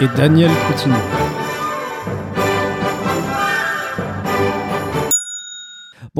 [0.00, 1.29] et Daniel Coutinho.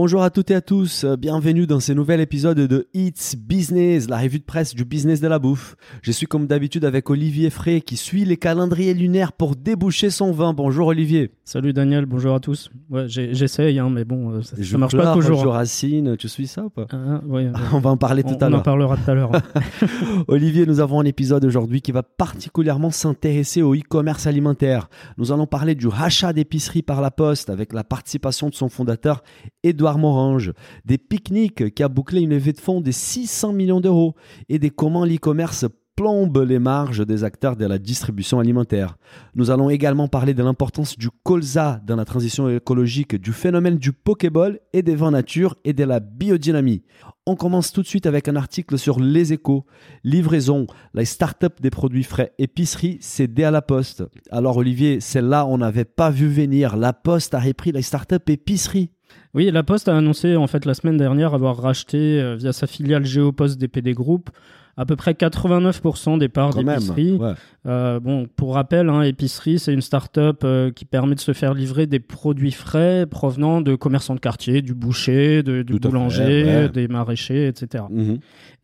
[0.03, 4.17] Bonjour à toutes et à tous, bienvenue dans ce nouvel épisode de It's Business, la
[4.17, 5.77] revue de presse du business de la bouffe.
[6.01, 10.33] Je suis comme d'habitude avec Olivier Frey qui suit les calendriers lunaires pour déboucher son
[10.33, 10.55] vin.
[10.55, 11.33] Bonjour Olivier.
[11.45, 12.71] Salut Daniel, bonjour à tous.
[12.89, 15.37] Ouais, j'essaye, hein, mais bon, euh, ça, ne marche pas toujours.
[15.37, 18.49] Bonjour Racine, tu suis ça ou pas ah, ouais, On va en parler tout à
[18.49, 18.61] l'heure.
[18.61, 19.33] On en parlera tout à l'heure.
[20.29, 24.89] Olivier, nous avons un épisode aujourd'hui qui va particulièrement s'intéresser au e-commerce alimentaire.
[25.19, 29.23] Nous allons parler du rachat d'épicerie par la poste avec la participation de son fondateur
[29.63, 30.53] Edouard Morange,
[30.85, 34.15] des pique-niques qui a bouclé une levée de fonds de 600 millions d'euros
[34.49, 35.67] et des comment l'e-commerce
[36.01, 38.97] plombe les marges des acteurs de la distribution alimentaire.
[39.35, 43.93] Nous allons également parler de l'importance du colza dans la transition écologique, du phénomène du
[43.93, 46.85] Pokéball et des vins nature et de la biodynamie.
[47.27, 49.67] On commence tout de suite avec un article sur les échos.
[50.03, 54.03] Livraison, la start-up des produits frais épicerie cédée à la Poste.
[54.31, 56.79] Alors Olivier, celle-là, on n'avait pas vu venir.
[56.79, 58.91] La Poste a repris la start-up épicerie.
[59.35, 62.67] Oui, La Poste a annoncé en fait la semaine dernière avoir racheté euh, via sa
[62.67, 64.31] filiale Géopost DPD Group
[64.77, 67.19] à peu près 89% des parts d'épicerie.
[67.67, 71.53] Euh, bon, pour rappel, hein, épicerie, c'est une start-up euh, qui permet de se faire
[71.53, 76.89] livrer des produits frais provenant de commerçants de quartier, du boucher, de, du boulanger, des
[76.89, 77.85] maraîchers, etc.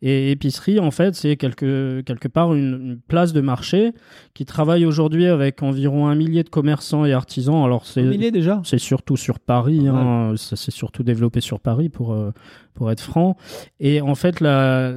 [0.01, 3.93] Et épicerie, en fait, c'est quelque, quelque part une, place de marché
[4.33, 7.63] qui travaille aujourd'hui avec environ un millier de commerçants et artisans.
[7.63, 8.61] Alors c'est un millier déjà?
[8.63, 9.87] C'est surtout sur Paris.
[9.87, 12.31] Hein, ça s'est surtout développé sur Paris pour euh,
[12.77, 13.35] pour être franc.
[13.79, 14.93] Et en fait, la,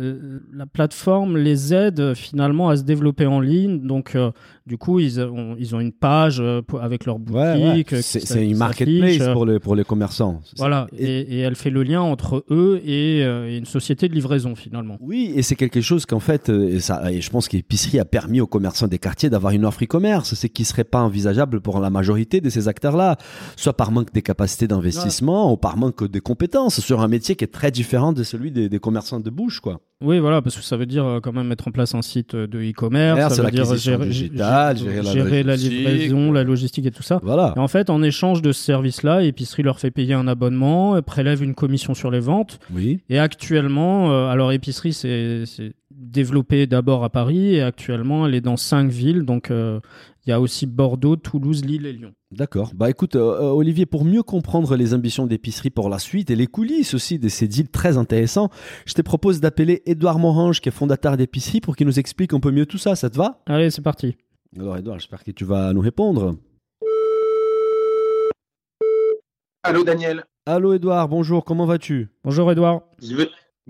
[0.52, 3.80] la plateforme les aide finalement à se développer en ligne.
[3.80, 4.30] Donc, euh,
[4.66, 7.96] du coup, ils ont, ils ont une page euh, avec leur boutique.
[8.02, 10.40] C'est une marketplace pour les, pour les commerçants.
[10.58, 14.89] Voilà, et, elle fait le lien entre eux et, une société de livraison finalement.
[15.00, 18.40] Oui, et c'est quelque chose qu'en fait, et, ça, et je pense qu'épicerie a permis
[18.40, 21.90] aux commerçants des quartiers d'avoir une offre e-commerce, c'est qui serait pas envisageable pour la
[21.90, 23.16] majorité de ces acteurs-là,
[23.56, 27.44] soit par manque des capacités d'investissement ou par manque de compétences sur un métier qui
[27.44, 29.80] est très différent de celui des, commerçants de bouche, quoi.
[30.02, 32.34] Oui, voilà, parce que ça veut dire euh, quand même mettre en place un site
[32.34, 37.20] de e-commerce, ça veut dire gérer, gérer, la, livraison, la logistique et tout ça.
[37.22, 37.52] Voilà.
[37.54, 41.42] Et en fait, en échange de ce service-là, Épicerie leur fait payer un abonnement, prélève
[41.42, 42.60] une commission sur les ventes.
[42.74, 43.00] Oui.
[43.10, 45.44] Et actuellement, euh, alors Épicerie, c'est
[45.90, 49.80] développé d'abord à Paris et actuellement, elle est dans cinq villes, donc euh,
[50.26, 52.12] il y a aussi Bordeaux, Toulouse, Lille et Lyon.
[52.30, 52.72] D'accord.
[52.74, 56.36] Bah écoute, euh, euh, Olivier, pour mieux comprendre les ambitions d'épicerie pour la suite et
[56.36, 58.48] les coulisses aussi de ces deals très intéressants,
[58.86, 62.40] je te propose d'appeler Édouard Morange, qui est fondateur d'épicerie, pour qu'il nous explique un
[62.40, 62.96] peu mieux tout ça.
[62.96, 63.42] Ça te va?
[63.46, 64.16] Allez, c'est parti.
[64.58, 66.36] Alors Édouard, j'espère que tu vas nous répondre.
[69.62, 70.24] Allô Daniel.
[70.46, 72.08] Allô Édouard, bonjour, comment vas-tu?
[72.24, 72.82] Bonjour Édouard.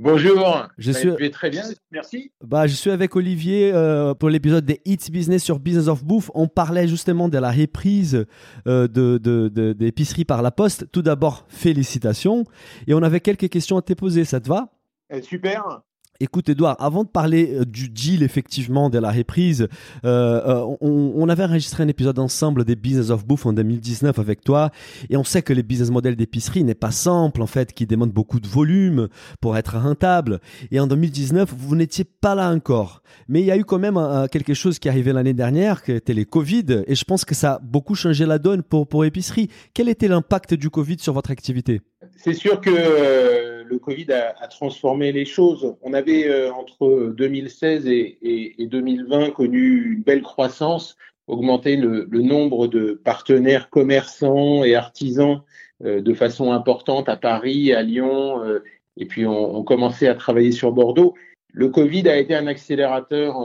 [0.03, 1.11] Bonjour, je suis...
[1.11, 2.33] vais très bien, merci.
[2.43, 6.31] Bah, je suis avec Olivier euh, pour l'épisode des Eats Business sur Business of Bouffe.
[6.35, 8.25] On parlait justement de la reprise
[8.67, 10.91] euh, de, de, d'épicerie par la poste.
[10.91, 12.45] Tout d'abord, félicitations.
[12.87, 14.69] Et on avait quelques questions à te poser, ça te va?
[15.11, 15.83] Eh, Super.
[16.23, 19.69] Écoute, Edouard, avant de parler euh, du deal, effectivement, de la reprise,
[20.05, 24.45] euh, euh, on, avait enregistré un épisode ensemble des Business of Bouffe en 2019 avec
[24.45, 24.71] toi,
[25.09, 28.13] et on sait que les business models d'épicerie n'est pas simple, en fait, qui demandent
[28.13, 29.09] beaucoup de volume
[29.41, 30.41] pour être rentable.
[30.71, 33.03] Et en 2019, vous n'étiez pas là encore.
[33.27, 33.99] Mais il y a eu quand même
[34.31, 37.35] quelque chose qui est arrivé l'année dernière, qui était les Covid, et je pense que
[37.35, 39.49] ça a beaucoup changé la donne pour, pour épicerie.
[39.73, 41.81] Quel était l'impact du Covid sur votre activité?
[42.17, 45.77] C'est sûr que le Covid a, transformé les choses.
[45.83, 50.97] On avait euh, entre 2016 et, 2020 connu une belle croissance,
[51.29, 55.43] augmenté le, nombre de partenaires commerçants et artisans
[55.85, 58.65] euh, de façon importante à Paris, à Lyon, euh,
[58.97, 61.15] et puis on, on, commençait à travailler sur Bordeaux.
[61.53, 63.37] Le Covid a été un accélérateur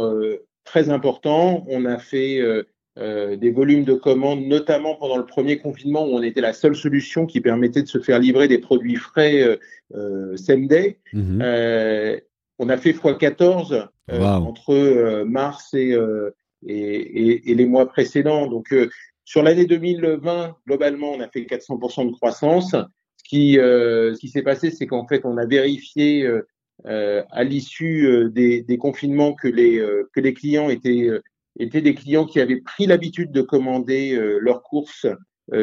[0.63, 1.65] très important.
[1.67, 2.39] On a fait
[2.97, 6.77] euh, des volumes de commandes, notamment pendant le premier confinement où on était la seule
[6.77, 9.57] solution qui permettait de se faire livrer des produits frais euh,
[9.95, 10.97] euh same day.
[11.13, 12.17] Euh,
[12.57, 15.93] on a fait x14 entre mars et,
[16.65, 18.47] et, et, les mois précédents.
[18.47, 18.73] Donc
[19.25, 22.71] sur l'année 2020, globalement, on a fait 400% de croissance.
[22.71, 26.29] Ce qui, ce qui s'est passé, c'est qu'en fait, on a vérifié
[26.85, 31.09] à l'issue des, des, confinements que les, que les clients étaient
[31.59, 35.05] étaient des clients qui avaient pris l'habitude de commander leurs courses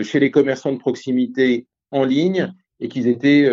[0.03, 3.49] chez les commerçants de proximité en ligne et qu'ils étaient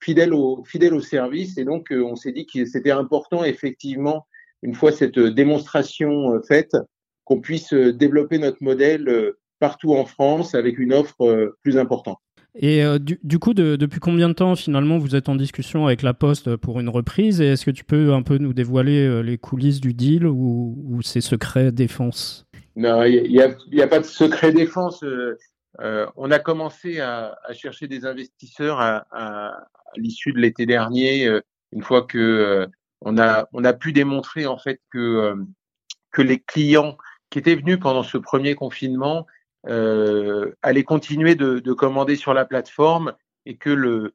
[0.00, 1.58] fidèles au, fidèles au service.
[1.58, 4.26] Et donc, on s'est dit que c'était important, effectivement,
[4.62, 6.76] une fois cette démonstration faite,
[7.24, 12.18] qu'on puisse développer notre modèle partout en France avec une offre plus importante.
[12.54, 16.14] Et euh, du, coup, depuis combien de temps finalement vous êtes en discussion avec la
[16.14, 17.40] Poste pour une reprise?
[17.40, 20.76] Et est-ce que tu peux un peu nous dévoiler euh, les coulisses du deal ou,
[20.84, 22.46] ou c'est secret défense?
[22.74, 25.04] Non, il n'y a, pas de secret défense.
[25.04, 29.52] Euh, on a commencé à, chercher des investisseurs à,
[29.96, 31.28] l'issue de l'été dernier,
[31.72, 32.66] une fois que
[33.00, 35.34] on a on a pu démontrer en fait que
[36.12, 36.96] que les clients
[37.28, 39.26] qui étaient venus pendant ce premier confinement
[39.68, 40.52] euh,
[40.86, 43.14] continuer de, de, commander sur la plateforme
[43.46, 44.12] et que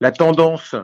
[0.00, 0.76] la tendance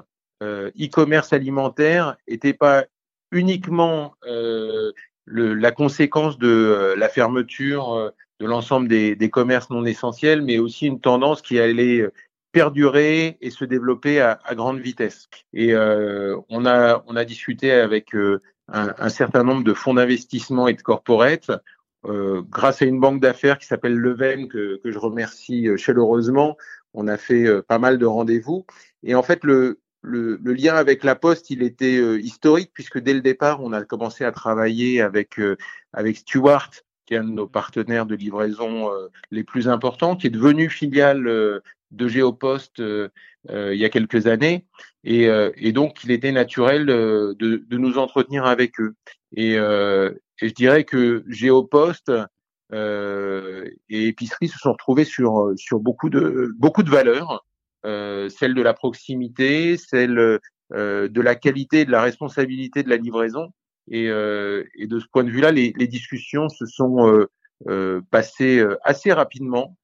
[0.43, 2.85] euh, e-commerce alimentaire n'était pas
[3.33, 4.93] uniquement euh,
[5.27, 11.01] la conséquence de euh, la fermeture de l'ensemble des, commerces non essentiels, mais aussi une
[11.01, 12.09] tendance qui allait
[12.53, 15.29] perdurer et se développer à, grande vitesse.
[15.53, 18.15] Et on a discuté avec
[18.69, 21.51] un, certain nombre de fonds d'investissement et de corporates
[22.09, 26.57] euh, grâce à une banque d'affaires qui s'appelle Leven, que, que, je remercie euh, chaleureusement,
[26.95, 28.65] on a fait euh, pas mal de rendez-vous.
[29.03, 33.15] Et en fait, le, le, le, lien avec la Poste, il était historique puisque dès
[33.15, 35.41] le départ, on a commencé à travailler avec
[35.93, 36.71] avec Stewart,
[37.07, 38.91] qui est un de nos partenaires de livraison
[39.31, 41.25] les plus importants, qui est devenu filiale
[41.91, 44.67] de Géopost il y a quelques années.
[45.05, 45.25] Et,
[45.57, 48.95] et, donc, il était naturel de, de nous entretenir avec eux.
[49.37, 49.59] Et,
[50.41, 52.13] et je dirais que Géopost
[52.73, 57.45] euh, et Épicerie se sont retrouvés sur sur beaucoup de beaucoup de valeurs,
[57.87, 60.41] euh, celle de la proximité, celle
[60.75, 63.53] euh, de la qualité, de la responsabilité de la livraison.
[63.91, 67.27] Et, euh, et de ce point de vue-là, les, les, discussions se sont euh,
[67.69, 69.77] euh, passées assez rapidement.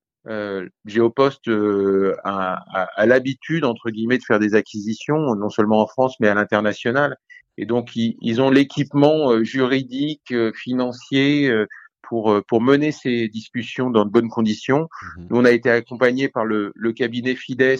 [0.87, 6.17] Géopost a, a, a l'habitude entre guillemets de faire des acquisitions, non seulement en France
[6.21, 7.17] mais à l'international.
[7.57, 11.67] Et donc, ils, ils ont l'équipement euh, juridique, euh, financier euh,
[12.03, 14.89] pour, pour mener ces discussions dans de bonnes conditions.
[15.17, 17.79] Mmh Nous, on a été accompagnés par le, le cabinet Fides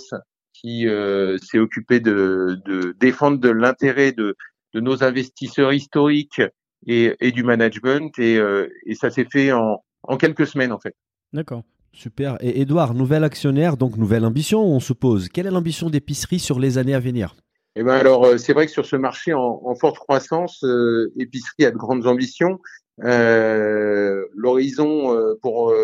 [0.53, 4.37] qui euh, s'est occupé de, de défendre de l'intérêt de,
[4.73, 6.41] de nos investisseurs historiques
[6.87, 8.19] et, et du management.
[8.19, 8.41] Et,
[8.87, 10.95] et ça s'est fait en, en quelques semaines, en fait.
[11.33, 11.65] D'accord.
[11.93, 12.37] Super.
[12.41, 15.29] Et Edouard, nouvel actionnaire, donc nouvelle ambition, on se pose.
[15.29, 17.37] Quelle est l'ambition d'épicerie sur les années à venir?
[17.77, 21.13] Eh ben alors, euh, c'est vrai que sur ce marché en, en forte croissance, euh,
[21.19, 22.61] Épicerie a de grandes ambitions.
[23.03, 25.75] Euh, L'horizon euh, pour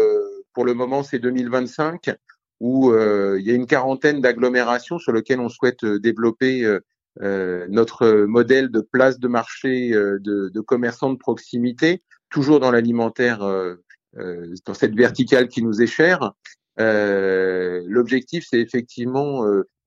[0.52, 2.10] pour le moment, c'est 2025,
[2.60, 6.78] où il y a une quarantaine d'agglomérations sur lesquelles on souhaite développer
[7.20, 13.38] notre modèle de place de marché de, de commerçants de proximité, toujours dans l'alimentaire,
[14.16, 16.32] dans cette verticale qui nous est chère.
[16.76, 19.44] L'objectif, c'est effectivement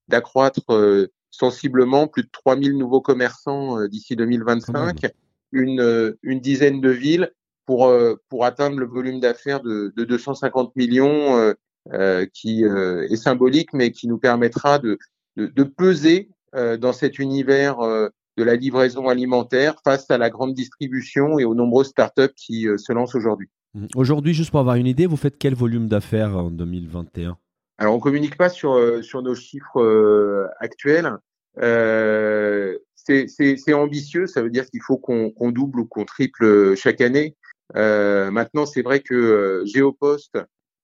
[0.08, 5.12] d'accroître sensiblement plus de 3000 nouveaux commerçants euh, d'ici 2025,
[5.52, 7.32] une, euh, une dizaine de villes
[7.66, 11.54] pour, euh, pour atteindre le volume d'affaires de, de 250 millions
[11.92, 14.98] euh, qui est symbolique, mais qui nous permettra de,
[15.36, 21.40] de, de peser dans cet univers de la livraison alimentaire face à la grande distribution
[21.40, 23.50] et aux nombreuses startups qui se lancent aujourd'hui.
[23.96, 27.38] Aujourd'hui, juste pour avoir une idée, vous faites quel volume d'affaires en 2021
[27.78, 31.12] alors, on communique pas sur euh, sur nos chiffres euh, actuels.
[31.60, 37.36] Euh, c'est ambitieux, ça veut dire qu'il faut qu'on double ou qu'on triple chaque année.
[37.76, 40.38] Euh, maintenant, c'est vrai que Géopost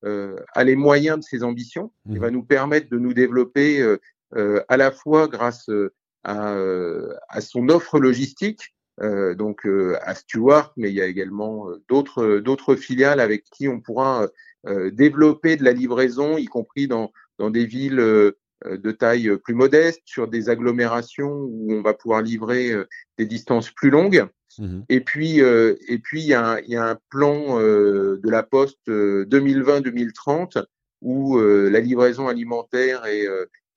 [0.04, 2.20] a les moyens de ses ambitions et mmh.
[2.20, 3.82] va nous permettre de nous développer
[4.36, 5.70] à la fois grâce
[6.26, 6.58] à,
[7.30, 9.66] à son offre logistique, donc
[10.02, 14.28] à Stewart, mais il y a également d'autres d'autres filiales avec qui on pourra euh,
[14.92, 18.00] développer de la livraison, y compris dans, dans des villes
[18.66, 22.86] euh, de taille plus modeste, sur des agglomérations où on va pouvoir livrer euh,
[23.18, 24.28] des distances plus longues.
[24.58, 28.90] Mmh et puis, et puis il y a, y a, un plan de la Poste
[28.90, 30.66] 2020-2030
[31.02, 33.28] où la livraison alimentaire est,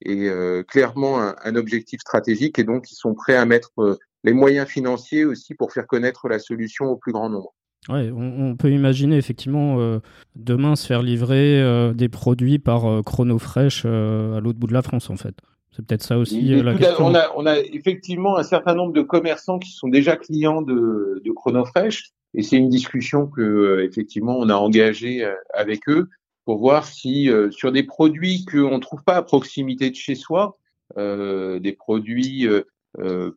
[0.03, 4.67] est clairement un, un, objectif stratégique et donc ils sont prêts à mettre les moyens
[4.67, 7.53] financiers aussi pour faire connaître la solution au plus grand nombre.
[7.89, 9.99] Ouais, on, peut imaginer effectivement euh,
[10.35, 14.81] demain se faire livrer euh, des produits par euh, Chronofresh à l'autre bout de la
[14.81, 15.35] France en fait.
[15.71, 17.07] C'est peut-être ça aussi la question.
[17.07, 21.21] On a, on a, effectivement un certain nombre de commerçants qui sont déjà clients de,
[21.25, 26.09] de Chronofresh et c'est une discussion que effectivement on a engagée avec eux
[26.45, 30.57] pour voir si sur des produits qu'on ne trouve pas à proximité de chez soi,
[30.95, 32.47] des produits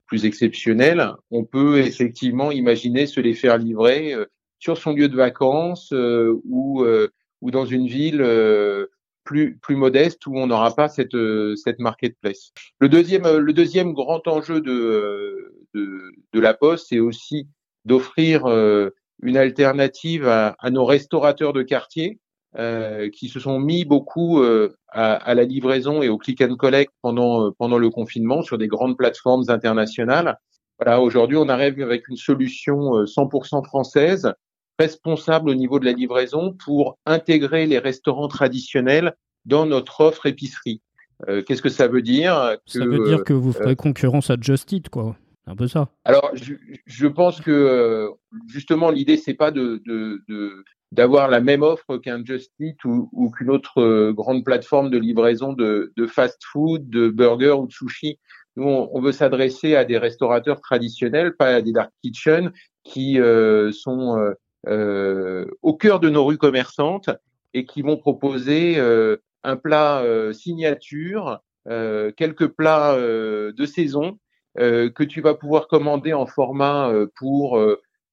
[0.06, 4.14] plus exceptionnels, on peut effectivement imaginer se les faire livrer
[4.58, 6.84] sur son lieu de vacances ou,
[7.40, 8.24] ou dans une ville
[9.24, 11.16] plus, plus modeste où on n'aura pas cette,
[11.56, 12.52] cette marketplace.
[12.78, 17.48] Le deuxième, le deuxième grand enjeu de, de, de la Poste, c'est aussi
[17.84, 18.46] d'offrir
[19.22, 22.18] une alternative à, à, nos restaurateurs de quartier
[22.58, 26.56] euh, qui se sont mis beaucoup euh, à, à, la livraison et au click and
[26.56, 30.38] collect pendant euh, pendant le confinement sur des grandes plateformes internationales.
[30.78, 34.32] Voilà, aujourd'hui, on arrive avec une solution 100% française,
[34.78, 39.14] responsable au niveau de la livraison pour intégrer les restaurants traditionnels
[39.44, 40.82] dans notre offre épicerie.
[41.28, 44.36] Euh, Qu'est-ce que ça veut dire que, Ça veut dire que vous ferez concurrence à
[44.40, 45.16] Just Eat, quoi.
[45.46, 45.88] Un peu ça.
[46.04, 46.54] Alors, je,
[46.86, 48.10] je pense que
[48.48, 53.08] justement l'idée c'est pas de, de, de, d'avoir la même offre qu'un Just Eat ou,
[53.12, 57.72] ou qu'une autre euh, grande plateforme de livraison de, de fast-food, de burger ou de
[57.72, 58.18] sushi.
[58.56, 62.50] Nous, on, veut s'adresser à des restaurateurs traditionnels, pas à des dark kitchens
[62.84, 64.34] qui euh, sont euh, euh,
[64.66, 67.10] au cœur de nos rues commerçantes
[67.54, 68.78] et qui vont proposer
[69.44, 74.18] un plat signature, quelques plats de saison
[74.56, 77.60] que tu vas pouvoir commander en format pour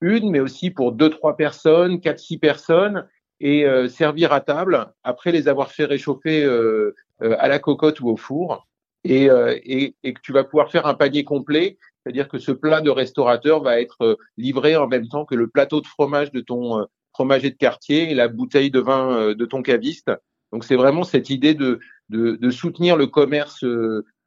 [0.01, 3.07] une, mais aussi pour deux, trois personnes, quatre, six personnes,
[3.39, 7.99] et euh, servir à table après les avoir fait réchauffer euh, euh, à la cocotte
[7.99, 8.67] ou au four,
[9.05, 12.81] et, et, et, que tu vas pouvoir faire un panier complet, c'est-à-dire que ce plat
[12.81, 16.85] de restaurateur va être livré en même temps que le plateau de fromage de ton
[17.13, 20.11] fromager de quartier et la bouteille de vin de ton caviste.
[20.51, 21.79] Donc c'est vraiment cette idée de,
[22.09, 23.63] de, de soutenir le commerce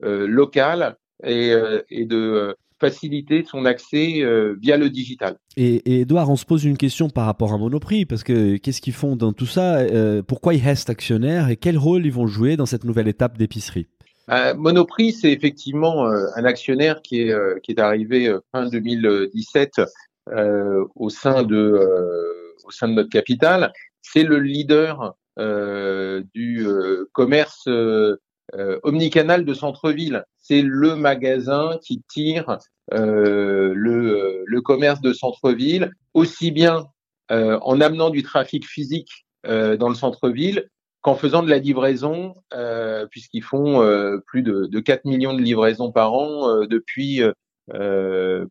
[0.01, 1.53] local et,
[1.91, 5.37] et de faciliter son accès euh, via le digital.
[5.57, 8.93] Et, Edouard, on se pose une question par rapport à Monoprix, parce que qu'est-ce qu'ils
[8.93, 9.79] font dans tout ça?
[9.79, 13.39] Euh, Pourquoi ils restent actionnaires et quel rôle ils vont jouer dans cette nouvelle étape
[13.39, 13.87] d'épicerie?
[14.31, 19.81] Euh, Monoprix, c'est effectivement un actionnaire qui est, qui est arrivé fin 2017
[20.95, 23.73] au, sein de, au sein de notre capital.
[24.03, 25.15] C'est le leader
[26.35, 26.67] du
[27.13, 27.69] commerce
[28.83, 32.59] omnicanal de centre-ville c'est le magasin qui tire
[32.95, 36.87] euh, le, le, commerce de centre-ville, aussi bien
[37.33, 40.69] euh, en amenant du trafic physique euh, dans le centre-ville
[41.07, 45.41] qu'en faisant de la livraison, euh, puisqu'ils font euh, plus de, de, 4 millions de
[45.41, 47.23] livraisons par an euh, depuis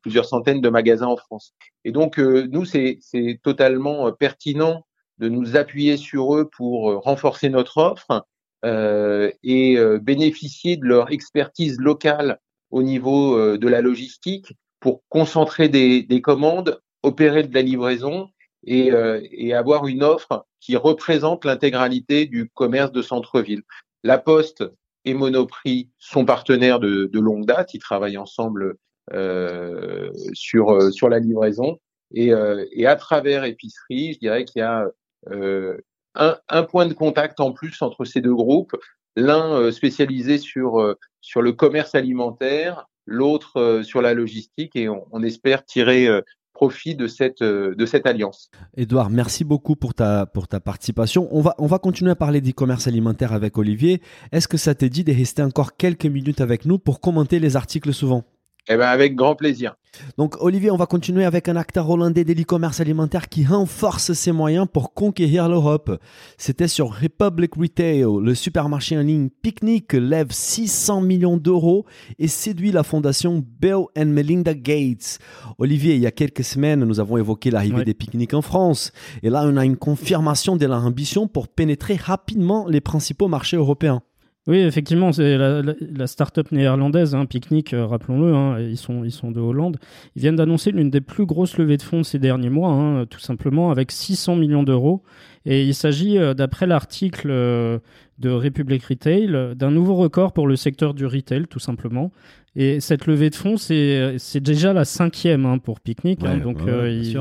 [0.01, 1.53] plusieurs centaines de magasins en France.
[1.83, 2.99] Et donc, nous, c'est
[3.43, 4.85] totalement pertinent
[5.17, 8.25] de nous appuyer sur eux pour renforcer notre offre
[8.65, 12.39] euh, et euh, bénéficier de leur expertise locale
[12.71, 18.29] au niveau euh, de la logistique pour concentrer des, des, commandes, opérer de la livraison
[18.65, 18.91] et,
[19.31, 23.61] et avoir une offre qui représente l'intégralité du commerce de centre-ville.
[24.03, 24.63] La Poste
[25.05, 28.77] et Monoprix sont partenaires de, de longue date, ils travaillent ensemble
[29.13, 31.79] euh, sur sur la livraison.
[32.11, 34.87] Et, euh, et à travers épicerie, je dirais qu'il y a
[35.31, 35.77] euh,
[36.15, 38.75] un, point de contact en plus entre ces deux groupes,
[39.15, 44.89] l'un euh, spécialisé sur, euh, sur le commerce alimentaire, l'autre euh, sur la logistique, et
[44.89, 46.07] on, espère tirer
[46.55, 48.49] profit de cette, de cette alliance.
[48.75, 51.27] Edouard, merci beaucoup pour ta, participation.
[51.31, 54.01] On va, on va continuer à parler d'e-commerce alimentaire avec Olivier.
[54.31, 57.55] Est-ce que ça t'est dit de rester encore quelques minutes avec nous pour commenter les
[57.55, 58.23] articles souvent?
[58.67, 59.75] Eh ben avec grand plaisir.
[60.17, 64.31] Donc Olivier, on va continuer avec un acteur hollandais de l'e-commerce alimentaire qui renforce ses
[64.31, 66.01] moyens pour conquérir l'Europe.
[66.37, 71.85] C'était sur Republic Retail, le supermarché en ligne Picnic lève 600 millions d'euros
[72.19, 75.19] et séduit la fondation Bill and Melinda Gates.
[75.57, 78.91] Olivier, il y a quelques semaines, nous avons évoqué l'arrivée des pique-niques en France
[79.23, 83.57] et là on a une confirmation de leur ambition pour pénétrer rapidement les principaux marchés
[83.57, 84.01] européens.
[84.47, 89.11] Oui, effectivement, c'est la, la, start-up néerlandaise, hein, Picnic, euh, rappelons-le, hein, ils, sont, ils
[89.11, 89.77] sont de Hollande.
[90.15, 93.19] Ils viennent d'annoncer l'une des plus grosses levées de fonds ces derniers mois, hein, tout
[93.19, 95.01] simplement, avec 600 millions d'euros.
[95.45, 97.79] Et il s'agit, euh, d'après l'article euh,
[98.19, 102.11] de Republic Retail, d'un nouveau record pour le secteur du retail, tout simplement.
[102.55, 106.23] Et cette levée de fonds, c'est déjà la cinquième hein, pour Picnic.
[106.23, 107.17] Hein, donc ils,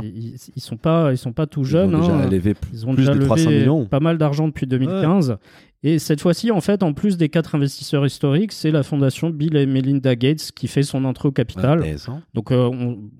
[0.54, 1.90] ils, sont pas ils sont pas tout jeunes.
[1.90, 2.30] Ils ont déjà hein.
[2.30, 5.36] levé ils ont déjà levé pas mal d'argent depuis 2015.
[5.86, 9.54] Et cette fois-ci, en fait, en plus des quatre investisseurs historiques, c'est la fondation Bill
[9.54, 11.84] et Melinda Gates qui fait son entrée au capital.
[12.32, 12.70] Donc, euh,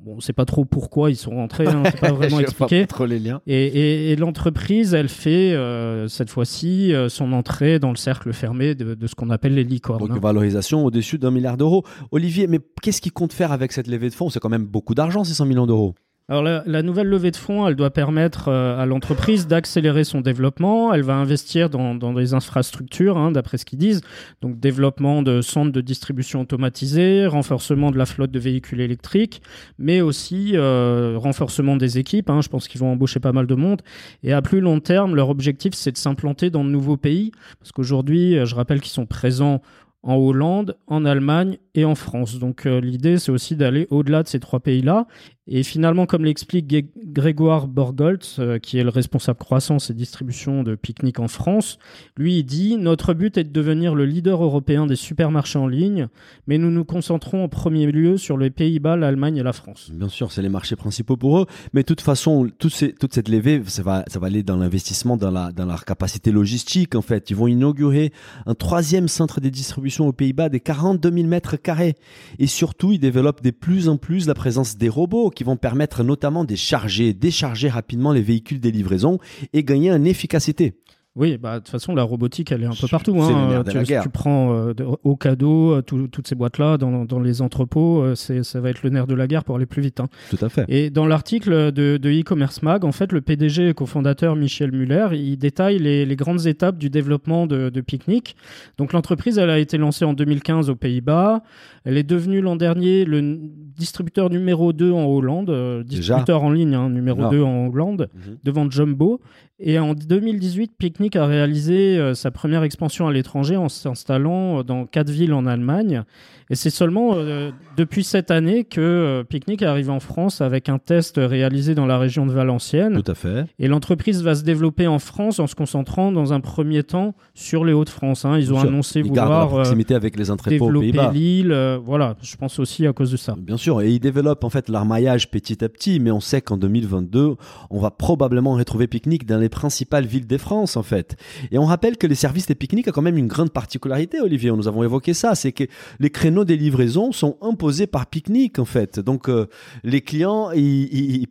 [0.06, 2.80] on ne sait pas trop pourquoi ils sont rentrés, hein, c'est pas vraiment expliqué.
[2.80, 3.42] Pas trop les liens.
[3.47, 8.33] Et, et, et l'entreprise, elle fait euh, cette fois-ci euh, son entrée dans le cercle
[8.33, 9.99] fermé de, de ce qu'on appelle les licornes.
[9.99, 10.21] Donc, hein.
[10.23, 11.85] valorisation au-dessus d'un milliard d'euros.
[12.11, 14.30] Olivier, mais qu'est-ce qu'ils compte faire avec cette levée de fonds?
[14.30, 15.94] C'est quand même beaucoup d'argent, 600 millions d'euros.
[16.28, 20.92] alors la, nouvelle levée de fonds, elle doit permettre euh, à l'entreprise d'accélérer son développement.
[20.92, 24.00] Elle va investir dans, des infrastructures, hein, d'après ce qu'ils disent.
[24.40, 29.42] Donc développement de centres de distribution automatisés, renforcement de la flotte de véhicules électriques,
[29.78, 32.30] mais aussi euh, renforcement des équipes.
[32.30, 32.40] Hein.
[32.42, 33.82] Je pense qu'ils vont embaucher pas mal de monde.
[34.23, 37.32] Et à plus long terme, leur objectif, c'est de s'implanter dans de nouveaux pays.
[37.58, 39.61] Parce qu'aujourd'hui, euh, je rappelle qu'ils sont présents
[40.04, 42.38] en Hollande, en Allemagne et en France.
[42.38, 45.06] Donc l'idée, c'est aussi d'aller au-delà de ces trois pays-là
[45.46, 50.74] et finalement, comme l'explique Grégoire Borgoltz, euh, qui est le responsable croissance et distribution de
[50.74, 51.78] Picnic en France,
[52.16, 56.08] lui dit Notre but est de devenir le leader européen des supermarchés en ligne,
[56.46, 59.90] mais nous nous concentrons en premier lieu sur les Pays-Bas, l'Allemagne et la France.
[59.92, 63.62] Bien sûr, c'est les marchés principaux pour eux, mais de toute façon, toute, cette levée,
[63.66, 67.28] ça va, aller dans l'investissement, dans, la, leur capacité logistique en fait.
[67.28, 68.12] Ils vont inaugurer
[68.46, 71.96] un troisième centre de distribution aux Pays-Bas des 42 000 mètres carrés.
[72.38, 76.02] Et surtout, ils développent de plus en plus la présence des robots qui vont permettre
[76.02, 79.18] notamment de charger décharger rapidement les véhicules des livraisons
[79.52, 80.80] et gagner en efficacité.
[81.16, 83.16] Oui, bah, de toute façon, la robotique, elle est un peu partout.
[83.23, 83.62] Hein.
[83.71, 88.16] Tu, tu, prends euh, au cadeau, euh, toutes ces boîtes-là, dans, dans, les entrepôts, euh,
[88.16, 90.00] c'est, ça va être le nerf de la guerre pour aller plus vite.
[90.00, 90.09] Hein.
[90.30, 90.64] Tout à fait.
[90.68, 95.06] Et dans l'article de, de e-commerce mag, en fait, le PDG et cofondateur Michel Muller,
[95.12, 98.35] il détaille les, les grandes étapes du développement de, de Picnic.
[98.76, 101.44] Donc, l'entreprise, elle a été lancée en 2015 aux Pays-Bas.
[101.85, 103.38] Elle est devenue l'an dernier le
[103.76, 108.38] distributeur numéro 2 en Hollande, distributeur en ligne hein, numéro 2 en Hollande, mhm.
[108.42, 109.21] devant Jumbo.
[109.61, 114.62] Et en 2018, Picnic a réalisé euh, sa première expansion à l'étranger en s'installant euh,
[114.64, 116.02] dans quatre villes en Allemagne.
[116.50, 120.78] Et c'est seulement euh, depuis cette année que euh, Picnic arrive en France avec un
[120.78, 123.00] test réalisé dans la région de Valenciennes.
[123.02, 123.46] Tout à fait.
[123.58, 127.64] Et l'entreprise va se développer en France en se concentrant dans un premier temps sur
[127.64, 128.25] les Hauts-de-France.
[128.25, 128.38] Hein.
[128.38, 131.78] Ils ont annoncé ils vouloir la proximité avec les développer l'île.
[131.82, 133.34] voilà, je pense aussi à cause de ça.
[133.38, 136.42] Bien sûr, et ils développent en fait leur maillage petit à petit, mais on sait
[136.42, 137.37] qu'en 2022,
[137.70, 141.16] on va probablement retrouver Picnic dans les principales villes des France en fait.
[141.50, 144.50] Et on rappelle que les services des Picnic a quand même une grande particularité, Olivier.
[144.52, 145.64] Nous avons évoqué ça, c'est que
[146.00, 149.00] les créneaux des livraisons sont imposés par Picnic en fait.
[149.00, 149.46] Donc euh,
[149.82, 150.50] les clients,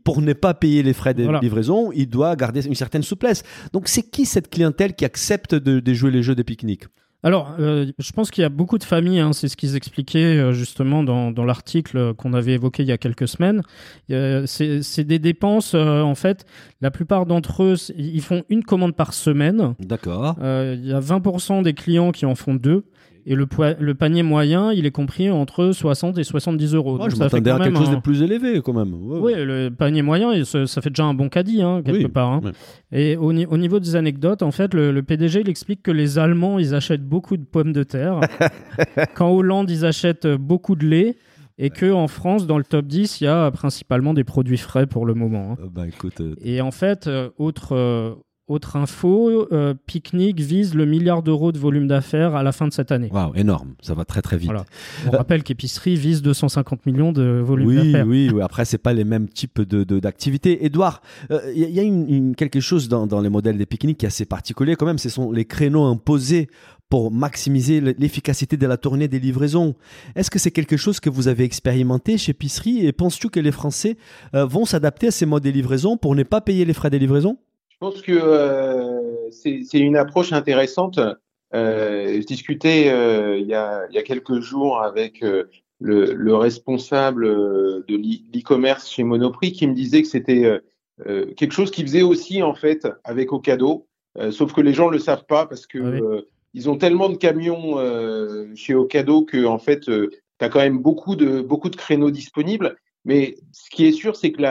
[0.04, 3.44] pour ne pas payer les frais de livraison, ils doivent garder une certaine souplesse.
[3.74, 6.86] Donc c'est qui cette clientèle qui accepte de, jouer les jeux de Picnic
[7.24, 10.38] alors, euh, je pense qu'il y a beaucoup de familles, hein, c'est ce qu'ils expliquaient
[10.38, 13.62] euh, justement dans, dans l'article qu'on avait évoqué il y a quelques semaines.
[14.10, 16.46] c'est des dépenses, en fait,
[16.82, 19.76] la plupart d'entre eux, ils font une commande par semaine.
[19.80, 20.36] D'accord.
[20.42, 22.84] Il y a 20% des clients qui en font deux.
[23.26, 23.48] Et le,
[23.80, 27.00] le, panier moyen, il est compris entre 60 et 70 euros.
[27.10, 28.94] je m'attendais à quelque chose de plus élevé quand même.
[28.94, 32.32] Oui, le panier moyen, ça, fait déjà un bon caddie, hein, quelque part.
[32.32, 32.42] Hein.
[32.92, 36.60] Et au, au, niveau des anecdotes, en fait, le, PDG il explique que les Allemands,
[36.60, 38.20] ils achètent beaucoup de pommes de terre.
[39.16, 41.16] Qu'en Hollande, ils achètent beaucoup de lait
[41.58, 44.88] et que en France, dans le top 10, il y a principalement des produits frais
[44.88, 45.52] pour le moment.
[45.52, 45.64] Hein.
[45.64, 50.86] Euh, bah, écoute, euh, Et en fait, euh, autre, autre info, euh, Picnic vise le
[50.86, 53.10] milliard d'euros de volume d'affaires à la fin de cette année.
[53.12, 54.52] Waouh, énorme, ça va très très vite.
[55.08, 58.06] On rappelle qu'Épicerie vise 250 millions de volume oui, d'affaires.
[58.06, 60.66] Oui, oui, après c'est pas les mêmes types de, d'activités.
[60.66, 64.06] Edouard, il euh, y a une, quelque chose dans, dans, les modèles des Picnic qui
[64.06, 66.50] est assez particulier quand même, ce sont les créneaux imposés
[66.90, 69.74] pour maximiser l'efficacité de la tournée des livraisons.
[70.16, 73.52] Est-ce que c'est quelque chose que vous avez expérimenté chez Épicerie et penses-tu que les
[73.52, 73.98] Français
[74.36, 76.98] euh, vont s'adapter à ces modes de livraison pour ne pas payer les frais de
[76.98, 77.40] livraison
[77.84, 81.00] pense que euh, c'est une approche intéressante.
[81.54, 85.50] Euh, je discutais euh, il, y a, il, y a, quelques jours avec le,
[86.14, 87.96] le, responsable de
[88.34, 90.62] l'e-commerce chez Monoprix qui me disait que c'était
[91.36, 93.86] quelque chose qu'il faisait aussi en fait avec Ocado,
[94.32, 96.22] sauf que les gens le savent pas parce que ah
[96.54, 97.78] ils ont tellement de camions
[98.56, 102.78] chez Ocado que en fait tu as quand même beaucoup de beaucoup de créneaux disponibles.
[103.04, 104.42] Mais ce qui est sûr, c'est que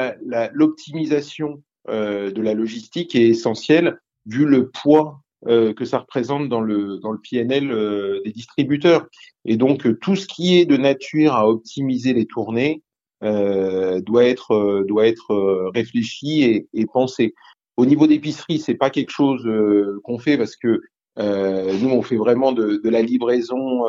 [0.52, 6.60] l'optimisation euh, de la logistique est essentielle vu le poids euh, que ça représente dans
[6.60, 9.08] le dans le PNL euh, des distributeurs.
[9.44, 12.82] Et donc tout ce qui est de nature à optimiser les tournées
[13.20, 17.34] doit être doit être réfléchi et, et, pensé.
[17.76, 19.48] Au niveau d'épicerie, c'est pas quelque chose
[20.02, 20.80] qu'on fait parce que
[21.16, 23.84] nous on fait vraiment de, de la livraison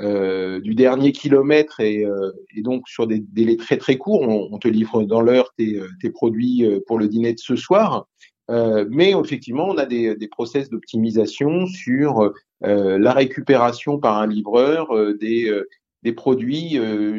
[0.00, 4.50] euh, du dernier kilomètre et, euh, et, donc sur des délais très très courts, on,
[4.52, 8.06] on te livre dans l'heure tes, euh, tes, produits pour le dîner de ce soir.
[8.48, 15.50] mais effectivement, on a des, des process d'optimisation sur la récupération par un livreur des,
[16.02, 16.78] des produits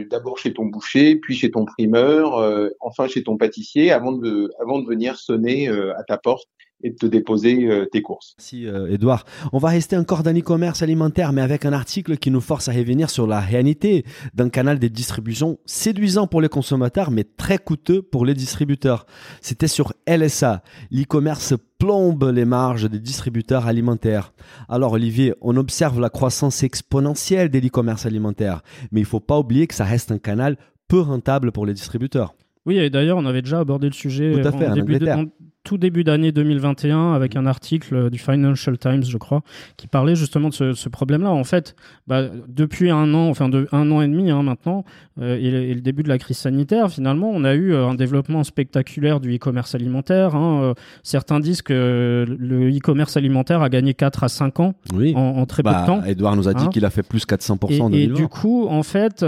[0.09, 4.79] d'abord chez ton boucher, puis chez ton primeur, enfin chez ton pâtissier, avant de, avant
[4.79, 6.47] de venir sonner à ta porte
[6.83, 8.35] et de te déposer tes courses.
[8.37, 9.25] Merci Edouard.
[9.51, 12.71] On va rester encore dans l'e-commerce alimentaire, mais avec un article qui nous force à
[12.71, 18.01] revenir sur la réalité d'un canal de distribution séduisant pour les consommateurs, mais très coûteux
[18.01, 19.05] pour les distributeurs.
[19.41, 20.61] C'était sur LSA.
[20.91, 24.33] L'e-commerce plombe les marges des distributeurs alimentaires.
[24.69, 28.61] Alors Olivier, on observe la croissance exponentielle de l'e-commerce alimentaire,
[28.91, 31.73] mais il ne faut pas oublier que ça reste un canal peu rentable pour les
[31.73, 32.33] distributeurs.
[32.65, 35.29] Oui, et d'ailleurs, on avait déjà abordé le sujet Tout en, début de,
[35.67, 39.41] tout début d'année 2021 avec un article du Financial Times, je crois,
[39.75, 41.29] qui parlait justement de ce, problème-là.
[41.29, 41.75] En fait,
[42.07, 44.85] bah, depuis un an, enfin de un an et demi hein, maintenant,
[45.19, 48.45] euh, et, le début de la crise sanitaire, finalement, on a eu euh, un développement
[48.45, 50.35] spectaculaire du e-commerce alimentaire.
[50.35, 50.61] Hein.
[50.61, 54.73] Euh, certains disent que le e-commerce alimentaire a gagné 4 à 5 ans
[55.15, 56.01] en, très peu de bah, temps.
[56.05, 56.69] Edouard nous a dit hein.
[56.69, 57.97] qu'il a fait plus 400% en 2020.
[57.97, 59.19] Et du coup, en fait,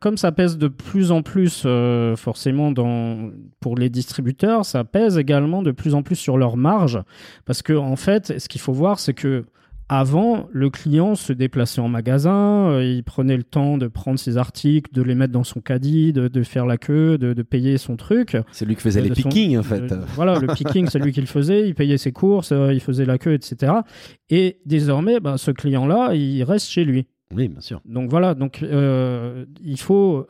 [0.00, 1.66] comme ça pèse de plus en plus
[2.16, 7.02] forcément dans, pour les distributeurs, ça pèse également de plus en plus sur leur marge.
[7.44, 9.44] Parce que, en fait, ce qu'il faut voir, c'est que
[9.88, 14.36] avant, le client se déplaçait en magasin, euh, il prenait le temps de prendre ses
[14.36, 18.36] articles, de les mettre dans son caddie, de, faire la queue, de, payer son truc.
[18.50, 19.94] C'est lui qui faisait les pickings, en fait.
[20.16, 23.04] voilà, le picking, c'est lui qui le faisait, il payait ses courses, euh, il faisait
[23.04, 23.72] la queue, etc.
[24.28, 27.06] Et désormais, bah, ce client-là, il reste chez lui.
[27.34, 27.80] Oui, bien sûr.
[27.84, 30.26] Donc voilà, donc euh, il faut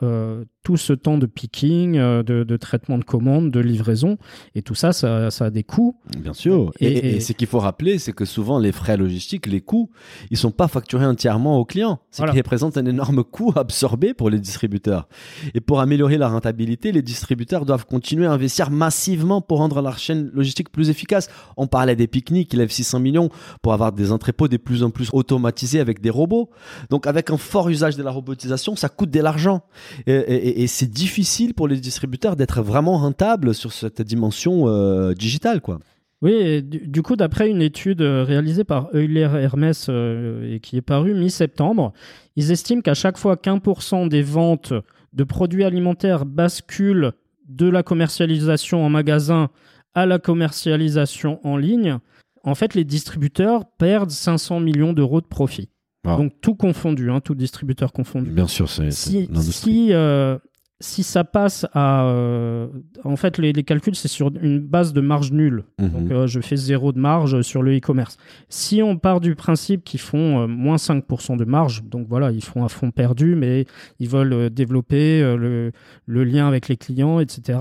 [0.66, 4.18] tout ce temps de picking, euh, de, traitement de commandes, de livraison,
[4.56, 5.94] et tout ça, ça, a des coûts.
[6.18, 6.72] Bien sûr.
[6.80, 9.90] Et, ce qu'il faut rappeler, c'est que souvent les frais logistiques, les coûts,
[10.32, 12.00] ils sont pas facturés entièrement aux clients.
[12.10, 15.06] Ce qui représente un énorme coût absorbé pour les distributeurs.
[15.54, 20.00] Et pour améliorer la rentabilité, les distributeurs doivent continuer à investir massivement pour rendre leur
[20.00, 21.28] chaîne logistique plus efficace.
[21.56, 23.30] On parlait des pique-niques qui lèvent 600 millions
[23.62, 26.50] pour avoir des entrepôts de plus en plus automatisés avec des robots.
[26.90, 29.62] Donc avec un fort usage de la robotisation, ça coûte de l'argent.
[30.08, 35.60] et et c'est difficile pour les distributeurs d'être vraiment rentables sur cette dimension euh, digitale,
[35.60, 35.80] quoi.
[36.22, 40.82] Oui, du, coup, d'après une étude euh, réalisée par Euler Hermès euh, et qui est
[40.82, 41.92] parue mi-septembre,
[42.36, 44.72] ils estiment qu'à chaque fois qu'un pour cent des ventes
[45.12, 47.12] de produits alimentaires basculent
[47.48, 49.50] de la commercialisation en magasin
[49.94, 51.98] à la commercialisation en ligne,
[52.44, 55.68] en fait, les distributeurs perdent 500 millions d'euros de profit.
[56.06, 56.16] Ah.
[56.16, 58.30] Donc tout confondu, hein, tout distributeur confondu.
[58.30, 60.38] Bien sûr, c'est si, si, euh,
[60.80, 62.06] si, ça passe à...
[62.06, 62.68] Euh,
[63.04, 65.64] en fait, les, calculs, c'est sur une base de marge nulle.
[65.78, 65.88] Mhm.
[65.88, 68.16] Donc euh, je fais zéro de marge sur le e-commerce.
[68.48, 72.64] Si on part du principe qu'ils font moins 5% de marge, donc voilà, ils font
[72.64, 73.66] un fond perdu, mais
[73.98, 75.72] ils veulent développer le,
[76.06, 77.58] le lien avec les clients, etc.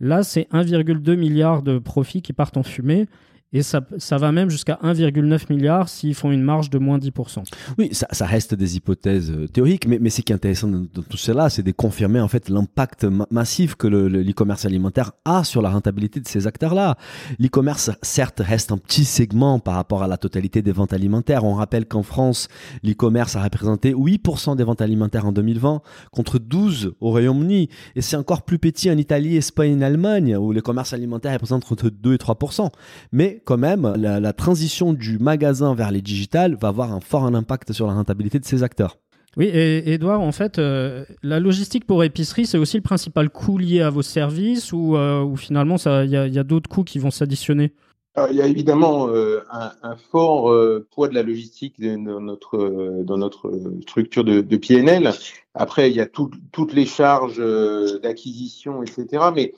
[0.00, 3.06] Là, c'est 1,2 milliard de profits qui partent en fumée.
[3.54, 7.44] Et ça, ça va même jusqu'à 1,9 milliard s'ils font une marge de moins 10%.
[7.78, 11.16] Oui, ça, reste des hypothèses euh, théoriques, mais, mais ce qui est intéressant dans, tout
[11.16, 16.20] cela, c'est de confirmer en fait l'impact massif que l'e-commerce alimentaire a sur la rentabilité
[16.20, 16.96] de ces acteurs-là.
[17.38, 21.44] L'e-commerce, certes, reste un petit segment par rapport à la totalité des ventes alimentaires.
[21.44, 22.48] On rappelle qu'en France,
[22.82, 25.80] l'e-commerce a représenté 8% des ventes alimentaires en 2020,
[26.12, 27.70] contre 12 au Royaume-Uni.
[27.96, 31.64] Et c'est encore plus petit en Italie, Espagne et Allemagne, où le commerce alimentaire représente
[31.72, 32.70] entre 2 et 3%.
[33.12, 37.72] Mais quand même, la, transition du magasin vers les digitales va avoir un fort impact
[37.72, 38.98] sur la rentabilité de ces acteurs.
[39.36, 43.58] Oui, et Edouard, en fait, euh, la logistique pour épicerie, c'est aussi le principal coût
[43.58, 47.72] lié à vos services ou, euh, finalement, il y a, d'autres coûts qui vont s'additionner?
[48.30, 50.52] Il y a évidemment euh, un, fort
[50.90, 55.12] poids de la logistique dans notre, dans notre structure de, de PNL.
[55.54, 57.40] Après, il y a toutes les charges
[58.02, 59.22] d'acquisition, etc.
[59.32, 59.54] Mais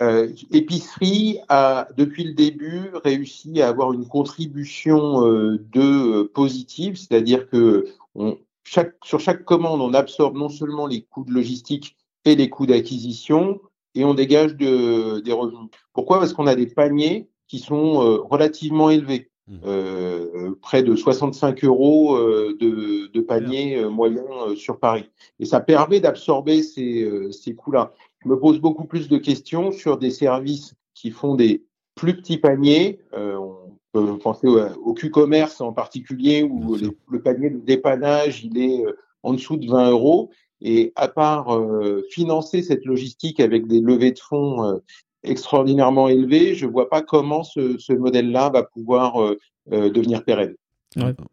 [0.00, 5.80] euh, épicerie a, depuis le début, réussi à avoir une contribution euh, de
[6.22, 11.24] euh, positive, c'est-à-dire que on, chaque, sur chaque commande, on absorbe non seulement les coûts
[11.24, 13.60] de logistique et les coûts d'acquisition,
[13.94, 15.68] et on dégage de, des revenus.
[15.92, 16.20] Pourquoi?
[16.20, 19.28] Parce qu'on a des paniers qui sont relativement élevés.
[19.48, 20.54] Mmh.
[20.62, 24.22] près de 65 euros de, de panier moyen
[24.54, 25.10] sur Paris.
[25.40, 27.92] Et ça permet d'absorber ces, ces coûts-là
[28.24, 33.00] me pose beaucoup plus de questions sur des services qui font des plus petits paniers.
[33.14, 38.84] Euh, on peut penser au, Q-commerce en particulier, où le, panier de dépannage, il est
[38.84, 40.30] euh, en dessous de 20 euros.
[40.60, 44.80] Et à part euh, financer cette logistique avec des levées de fonds
[45.24, 49.34] extraordinairement élevées, je ne vois pas comment ce, ce modèle-là va pouvoir
[49.68, 50.54] devenir pérenne.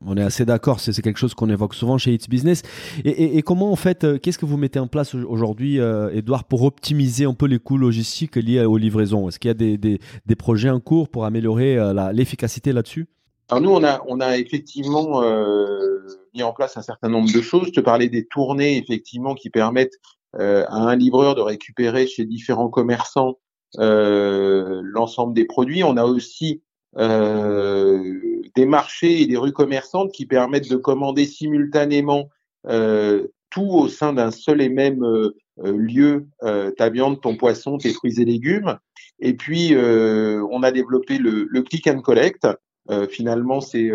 [0.06, 2.62] On est assez d'accord, c'est quelque chose qu'on évoque souvent chez It's Business.
[3.04, 6.64] Et, comment en fait, euh, qu'est-ce que vous mettez en place aujourd'hui, euh, Edouard, pour
[6.64, 9.28] optimiser un peu les coûts logistiques liés aux livraisons?
[9.28, 10.00] Est-ce qu'il y a des,
[10.38, 13.08] projets en cours pour améliorer euh, l'efficacité là-dessus?
[13.50, 15.24] Alors nous, on a, on a effectivement
[16.36, 17.68] mis en place un certain nombre de choses.
[17.68, 19.98] Je te parlais des tournées, effectivement, qui permettent
[20.38, 23.40] à un livreur de récupérer chez différents commerçants
[23.76, 25.84] l'ensemble des produits.
[25.84, 26.62] On a aussi
[28.56, 32.30] des marchés et des rues commerçantes qui permettent de commander simultanément
[33.50, 35.04] tout au sein d'un seul et même
[35.58, 36.28] lieu,
[36.78, 38.78] ta viande, ton poisson, tes fruits et légumes.
[39.20, 42.48] Et puis, on a développé le, le click and collect.
[43.10, 43.92] finalement, c'est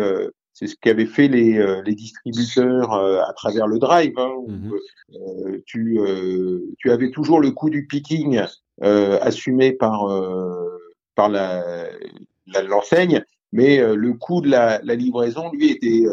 [0.55, 4.17] c'est ce qu'avaient fait les, euh, les distributeurs euh, à travers le drive.
[4.17, 4.71] Hein, où, mmh
[5.13, 5.99] euh, tu,
[6.79, 8.41] tu avais toujours le coût du picking
[8.81, 10.07] assumé par,
[11.13, 11.89] par la,
[12.67, 13.23] l'enseigne,
[13.55, 16.03] mais le coût de la, la, livraison, lui, était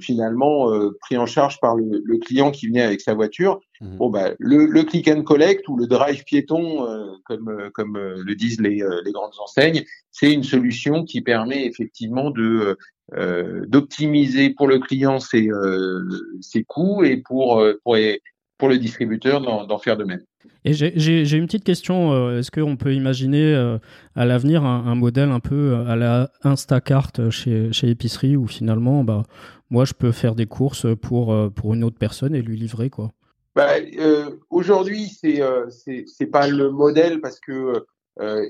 [0.00, 3.60] finalement pris en charge par le, le, client qui venait avec sa voiture.
[3.80, 6.86] Mmh bon, bah, le, le, click and collect ou le drive piéton,
[7.24, 12.76] comme, comme le disent les, les grandes enseignes, c'est une solution qui permet effectivement de
[13.12, 16.00] euh, d'optimiser pour le client ses, euh,
[16.40, 17.98] ses coûts et pour, euh, pour,
[18.56, 20.22] pour le distributeur d'en faire de même.
[20.64, 22.38] Et j'ai une petite question.
[22.38, 23.54] Est-ce qu'on peut imaginer
[24.14, 29.24] à l'avenir un, modèle un peu à la Instacart chez, chez Épicerie où finalement, bah,
[29.68, 33.10] moi, je peux faire des courses pour, pour une autre personne et lui livrer quoi?
[33.54, 33.72] Bah,
[34.48, 35.42] Aujourd'hui, c'est
[36.06, 37.84] c'est pas le modèle parce que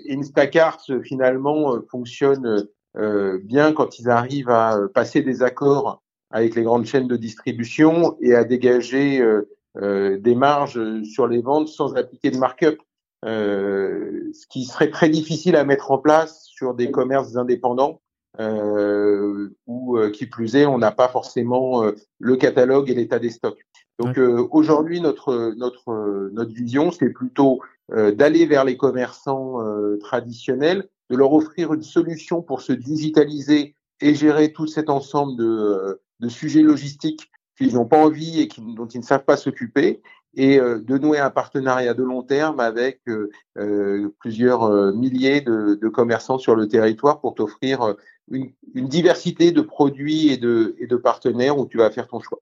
[0.08, 2.64] Instacart finalement fonctionne
[2.96, 7.16] euh, bien quand ils arrivent à euh, passer des accords avec les grandes chaînes de
[7.16, 9.48] distribution et à dégager euh,
[9.80, 12.80] des marges sur les ventes sans appliquer de markup.
[13.24, 18.02] Euh, ce qui serait très difficile à mettre en place sur des commerces indépendants
[18.38, 21.84] euh, où, qui plus est, on n'a pas forcément
[22.18, 23.64] le catalogue et l'état des stocks.
[23.98, 24.18] Donc
[24.50, 27.60] aujourd'hui, notre notre notre vision, c'est plutôt
[27.90, 29.58] d'aller vers les commerçants
[30.00, 35.44] traditionnels de leur offrir une solution pour se digitaliser et gérer tout cet ensemble de,
[35.44, 40.00] euh, de sujets logistiques qu'ils n'ont pas envie et dont ils ne savent pas s'occuper,
[40.36, 46.38] et euh, de nouer un partenariat de long terme avec euh, plusieurs milliers de, commerçants
[46.38, 47.94] sur le territoire pour t'offrir
[48.30, 52.40] une, diversité de produits et de, et de partenaires où tu vas faire ton choix.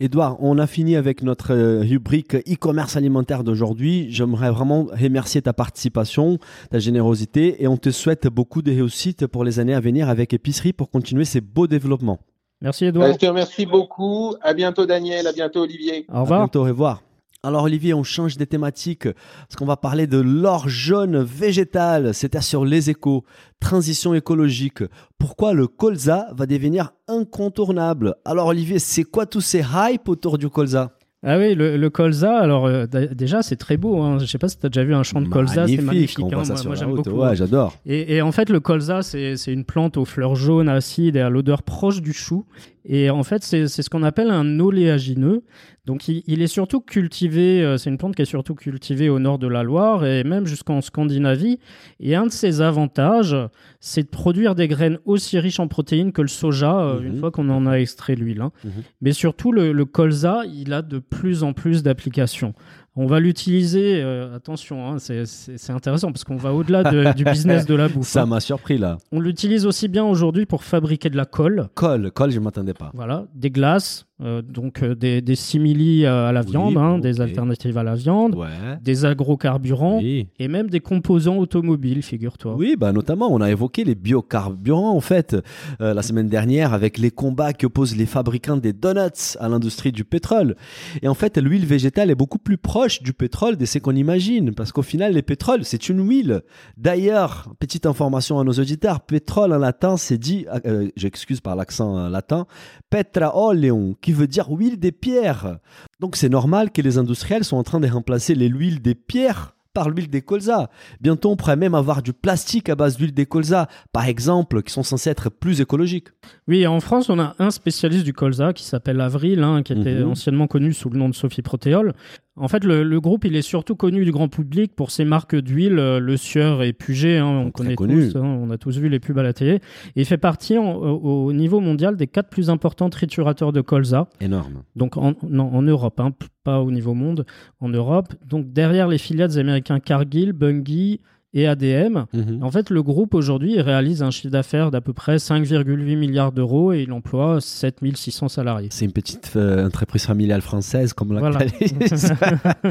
[0.00, 4.06] Edouard, on a fini avec notre euh, rubrique e-commerce alimentaire d'aujourd'hui.
[4.10, 6.38] J'aimerais vraiment remercier ta participation,
[6.70, 10.34] ta générosité et on te souhaite beaucoup de réussite pour les années à venir avec
[10.34, 12.20] Épicerie pour continuer ces beaux développements.
[12.60, 13.12] Merci Edouard.
[13.12, 14.34] Je te remercie beaucoup.
[14.40, 16.06] À bientôt Daniel, à bientôt Olivier.
[16.12, 16.40] Au revoir.
[16.40, 17.02] À bientôt, au revoir.
[17.42, 22.12] Alors Olivier, on change des thématiques parce qu'on va parler de l'or jaune végétal.
[22.12, 23.24] C'était sur les échos,
[23.60, 24.82] transition écologique.
[25.18, 28.16] Pourquoi le colza va devenir incontournable?
[28.24, 30.95] Alors Olivier, c'est quoi tous ces hype autour du colza?
[31.28, 34.00] Ah oui, le, colza, alors euh, déjà c'est très beau.
[34.00, 34.18] Hein.
[34.20, 36.24] Je sais pas si tu as déjà vu un champ de colza, c'est magnifique.
[36.32, 36.42] Hein.
[36.64, 37.10] Moi, j'aime beaucoup.
[37.10, 37.76] Ouais, j'adore.
[37.84, 41.28] Et, et, en fait, le colza, c'est une plante aux fleurs jaunes, acides et à
[41.28, 42.46] l'odeur proche du chou.
[42.88, 45.42] Et en fait, c'est ce qu'on appelle un oléagineux.
[45.86, 49.38] Donc, il, est surtout cultivé, euh, c'est une plante qui est surtout cultivée au nord
[49.38, 51.60] de la Loire et même jusqu'en Scandinavie.
[52.00, 53.36] Et un de ses avantages,
[53.78, 57.18] c'est de produire des graines aussi riches en protéines que le soja, euh, une mhm.
[57.18, 58.40] fois qu'on en a extrait l'huile.
[58.40, 58.50] Hein.
[58.64, 58.70] Mhm.
[59.00, 62.54] Mais surtout, le, le colza, il a de plus en plus d'applications.
[62.98, 67.74] On va l'utiliser, euh, attention, hein, c'est intéressant parce qu'on va au-delà du business de
[67.74, 68.08] la bouffe.
[68.08, 68.26] Ça hein.
[68.26, 68.96] m'a surpris là.
[69.12, 71.68] On l'utilise aussi bien aujourd'hui pour fabriquer de la colle.
[71.74, 72.90] Colle, colle, je ne m'attendais pas.
[72.94, 77.76] Voilà, des glaces, euh, donc euh, des, des, simili à la viande, hein, des alternatives
[77.76, 78.36] à la viande,
[78.82, 82.54] des agrocarburants et même des composants automobiles, figure-toi.
[82.56, 85.36] Oui, bah notamment, on a évoqué les biocarburants en fait
[85.80, 90.04] la semaine dernière avec les combats que opposent les fabricants des donuts à l'industrie du
[90.04, 90.56] pétrole.
[91.02, 94.54] Et en fait, l'huile végétale est beaucoup plus proche du pétrole de ce qu'on imagine,
[94.54, 96.42] parce qu'au final, le pétrole, c'est une huile.
[96.76, 102.08] D'ailleurs, petite information à nos auditeurs, pétrole en latin, c'est dit, euh, j'excuse par l'accent
[102.08, 102.46] latin,
[102.88, 105.58] petraoleum, qui veut dire huile des pierres.
[105.98, 109.90] Donc c'est normal que les industriels sont en train de remplacer l'huile des pierres par
[109.90, 110.70] l'huile des colza.
[111.00, 114.72] Bientôt, on pourrait même avoir du plastique à base d'huile des colza, par exemple, qui
[114.72, 116.06] sont censés être plus écologiques.
[116.46, 119.96] Oui, en France, on a un spécialiste du colza qui s'appelle Avril, hein, qui était
[119.96, 120.12] mhm.
[120.12, 121.92] anciennement connu sous le nom de Sophie Protéol.
[122.38, 125.78] En fait, le, groupe, il est surtout connu du grand public pour ses marques d'huile,
[125.78, 127.16] euh, Le Sieur et Puget.
[127.16, 129.54] Hein, on connaît tous, hein, on a tous vu les pubs à la télé.
[129.54, 134.08] Et il fait partie au, niveau mondial des quatre plus importants triturateurs de colza.
[134.20, 134.62] Énorme.
[134.74, 136.12] Donc en, en Europe, hein,
[136.44, 137.24] pas au niveau monde,
[137.60, 138.12] en Europe.
[138.26, 140.98] Donc derrière les filiales américains Cargill, Bunge,
[141.34, 142.04] et ADM.
[142.12, 142.42] Mhm.
[142.42, 146.72] En fait, le groupe aujourd'hui réalise un chiffre d'affaires d'à peu près 5,8 milliards d'euros
[146.72, 148.68] et il emploie 7600 salariés.
[148.70, 151.40] C'est une petite euh, entreprise familiale française, comme la voilà.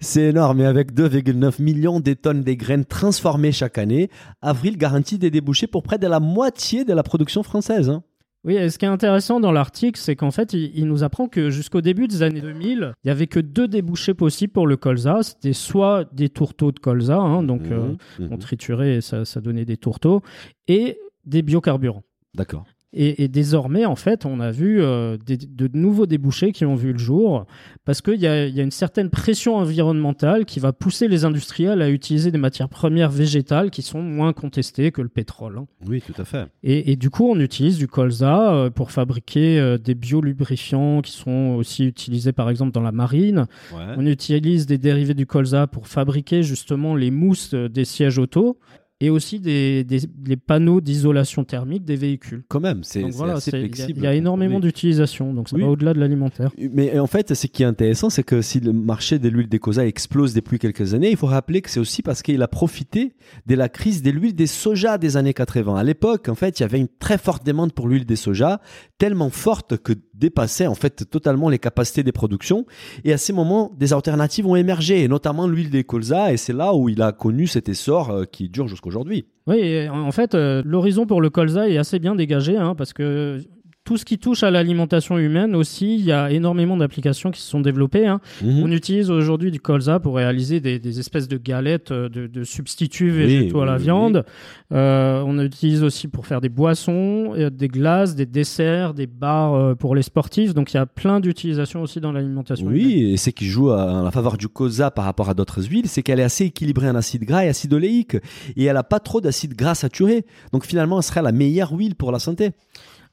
[0.00, 0.60] C'est énorme.
[0.60, 4.10] Et avec 2,9 millions de tonnes de graines transformées chaque année,
[4.42, 7.88] Avril garantit des débouchés pour près de la moitié de la production française.
[7.88, 8.02] Hein.
[8.44, 11.50] Oui, et ce qui est intéressant dans l'article, c'est qu'en fait, il, nous apprend que
[11.50, 15.22] jusqu'au début des années 2000, il n'y avait que deux débouchés possibles pour le colza.
[15.22, 18.28] C'était soit des tourteaux de colza, hein, donc mmh, euh, mmh.
[18.32, 20.22] on triturait et ça, ça donnait des tourteaux,
[20.66, 22.02] et des biocarburants.
[22.34, 22.64] D'accord.
[22.94, 26.98] Et, désormais, en fait, on a vu euh, de nouveaux débouchés qui ont vu le
[26.98, 27.46] jour
[27.86, 32.30] parce qu'il y, a, une certaine pression environnementale qui va pousser les industriels à utiliser
[32.30, 35.56] des matières premières végétales qui sont moins contestées que le pétrole.
[35.56, 35.66] Hein.
[35.86, 36.48] Oui, tout à fait.
[36.62, 41.56] Et, du coup, on utilise du colza euh, pour fabriquer euh, des biolubrifiants qui sont
[41.56, 43.46] aussi utilisés, par exemple, dans la marine.
[43.72, 48.58] On utilise des dérivés du colza pour fabriquer justement les mousses des sièges auto
[49.02, 52.44] et aussi des, des panneaux d'isolation thermique des véhicules.
[52.46, 53.98] Quand même, c'est assez flexible.
[53.98, 56.52] Il y, a énormément d'utilisation, donc ça va au-delà de l'alimentaire.
[56.56, 59.84] Mais en fait, ce qui est intéressant, c'est que si le marché de l'huile d'Ecosa
[59.84, 63.14] explose depuis quelques années, il faut rappeler que c'est aussi parce qu'il a profité
[63.46, 65.74] de la crise de l'huile des soja des années 80.
[65.74, 68.60] À l'époque, en fait, il y avait une très forte demande pour l'huile des soja,
[68.98, 72.64] tellement forte que dépassait en fait totalement les capacités des productions.
[73.04, 76.74] Et à ces moments, des alternatives ont émergé, notamment l'huile des colza, et c'est là
[76.74, 79.26] où il a connu cet essor euh, qui dure jusqu'aujourd'hui.
[79.46, 83.40] Oui, en fait, euh, l'horizon pour le colza est assez bien dégagé, hein, parce que
[83.84, 87.48] tout ce qui touche à l'alimentation humaine aussi, il y a énormément d'applications qui se
[87.48, 88.06] sont développées.
[88.06, 88.20] Hein.
[88.40, 88.62] Mhm.
[88.62, 93.60] On utilise aujourd'hui du colza pour réaliser des, espèces de galettes euh, de, substituts végétaux
[93.60, 94.24] à la viande.
[94.72, 99.76] Euh, on utilise aussi pour faire des boissons, euh, des glaces, des desserts, des bars
[99.76, 100.54] pour les sportifs.
[100.54, 102.66] Donc il y a plein d'utilisations aussi dans l'alimentation.
[102.68, 106.02] Oui, et ce qui joue en faveur du colza par rapport à d'autres huiles, c'est
[106.02, 108.16] qu'elle est assez équilibrée en acide gras et acide oléique.
[108.56, 110.24] Et elle n'a pas trop d'acide gras saturé.
[110.52, 112.52] Donc finalement, elle serait la meilleure huile pour la santé.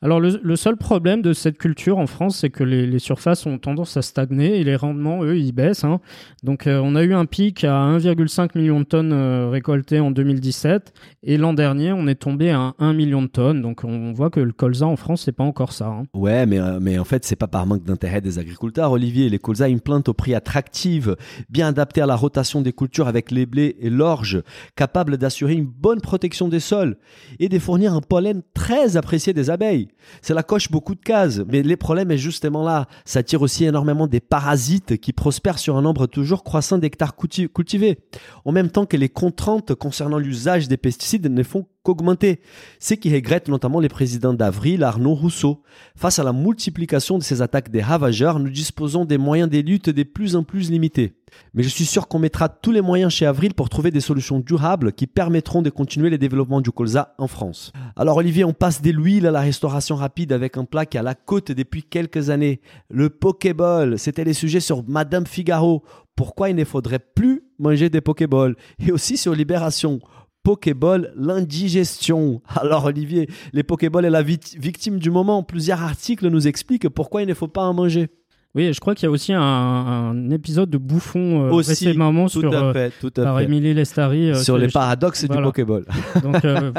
[0.01, 3.97] Alors le, seul problème de cette culture en France, c'est que les, surfaces ont tendance
[3.97, 5.83] à stagner et les rendements, eux, ils baissent.
[5.83, 5.99] Hein.
[6.41, 10.11] Donc euh, on a eu un pic à 1,5 million de tonnes euh, récoltées en
[10.11, 13.61] 2017 et l'an dernier, on est tombé à 1 million de tonnes.
[13.61, 15.87] Donc on voit que le colza en France, c'est pas encore ça.
[15.87, 16.03] Hein.
[16.13, 19.27] Ouais, mais, euh, mais en fait, c'est pas par manque d'intérêt des agriculteurs, Olivier.
[19.27, 21.09] Les colza, une plante au prix attractif,
[21.49, 24.43] bien adaptée à la rotation des cultures avec les blés et l'orge,
[24.77, 26.95] capable d'assurer une bonne protection des sols
[27.39, 29.88] et de fournir un pollen très apprécié des abeilles.
[30.21, 32.87] C'est la coche beaucoup de cases, mais les problèmes est justement là.
[33.05, 37.99] Ça attire aussi énormément des parasites qui prospèrent sur un nombre toujours croissant d'hectares cultivés.
[38.45, 42.39] En même temps que les contraintes concernant l'usage des pesticides ne font qu'augmenter.
[42.79, 45.63] Ce qui regrette notamment les présidents d'Avril, Arnaud Rousseau.
[45.95, 49.89] Face à la multiplication de ces attaques des ravageurs, nous disposons des moyens des luttes
[49.89, 51.13] de plus en plus limités.
[51.53, 54.39] Mais je suis sûr qu'on mettra tous les moyens chez Avril pour trouver des solutions
[54.39, 57.71] durables qui permettront de continuer le développement du colza en France.
[57.95, 61.03] Alors Olivier, on passe des l'huile à la restauration rapide avec un plat qui a
[61.03, 62.61] la côte depuis quelques années.
[62.89, 65.83] Le Pokéball, c'était les sujets sur Madame Figaro.
[66.15, 68.55] Pourquoi il ne faudrait plus manger des Pokéballs?
[68.85, 70.01] Et aussi sur Libération.
[70.43, 72.41] Pokéball, l'indigestion.
[72.47, 75.43] Alors Olivier, les Pokéballs est la victime du moment.
[75.43, 78.09] Plusieurs articles nous expliquent pourquoi il ne faut pas en manger.
[78.55, 82.39] Oui, je crois qu'il y a aussi un, épisode de Bouffon euh, aussi, récemment tout
[82.39, 84.31] sur, à euh, fait, tout à par Émilie Lestari.
[84.31, 85.85] Euh, sur les paradoxes du Pokéball.
[86.23, 86.71] Donc, euh,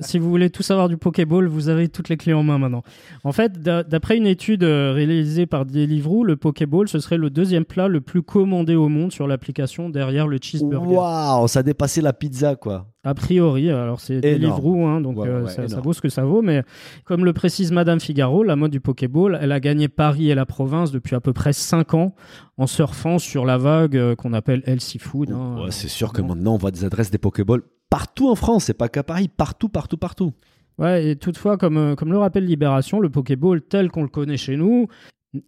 [0.00, 2.82] si vous voulez tout savoir du Pokéball, vous avez toutes les clés en main maintenant.
[3.24, 7.88] En fait, d'après une étude réalisée par Deliveroo, le Pokéball, ce serait le deuxième plat
[7.88, 10.96] le plus commandé au monde sur l'application derrière le cheeseburger.
[10.96, 12.86] Waouh, ça a dépassé la pizza, quoi.
[13.04, 16.62] A priori, alors c'est Deliveroo, hein, donc ça, vaut ce que ça vaut, mais
[17.04, 20.46] comme le précise Madame Figaro, la mode du Pokéball, elle a gagné Paris et la
[20.46, 22.14] province depuis à peu près 5 ans
[22.56, 25.30] en surfant sur la vague euh, qu'on appelle Healthy Food.
[25.32, 28.74] Hein, c'est sûr que maintenant on voit des adresses des Pokéballs partout en France, c'est
[28.74, 30.32] pas qu'à Paris, partout, partout, partout.
[30.78, 34.36] Ouais, et toutefois, comme, euh, comme le rappelle Libération, le Pokéball tel qu'on le connaît
[34.36, 34.86] chez nous,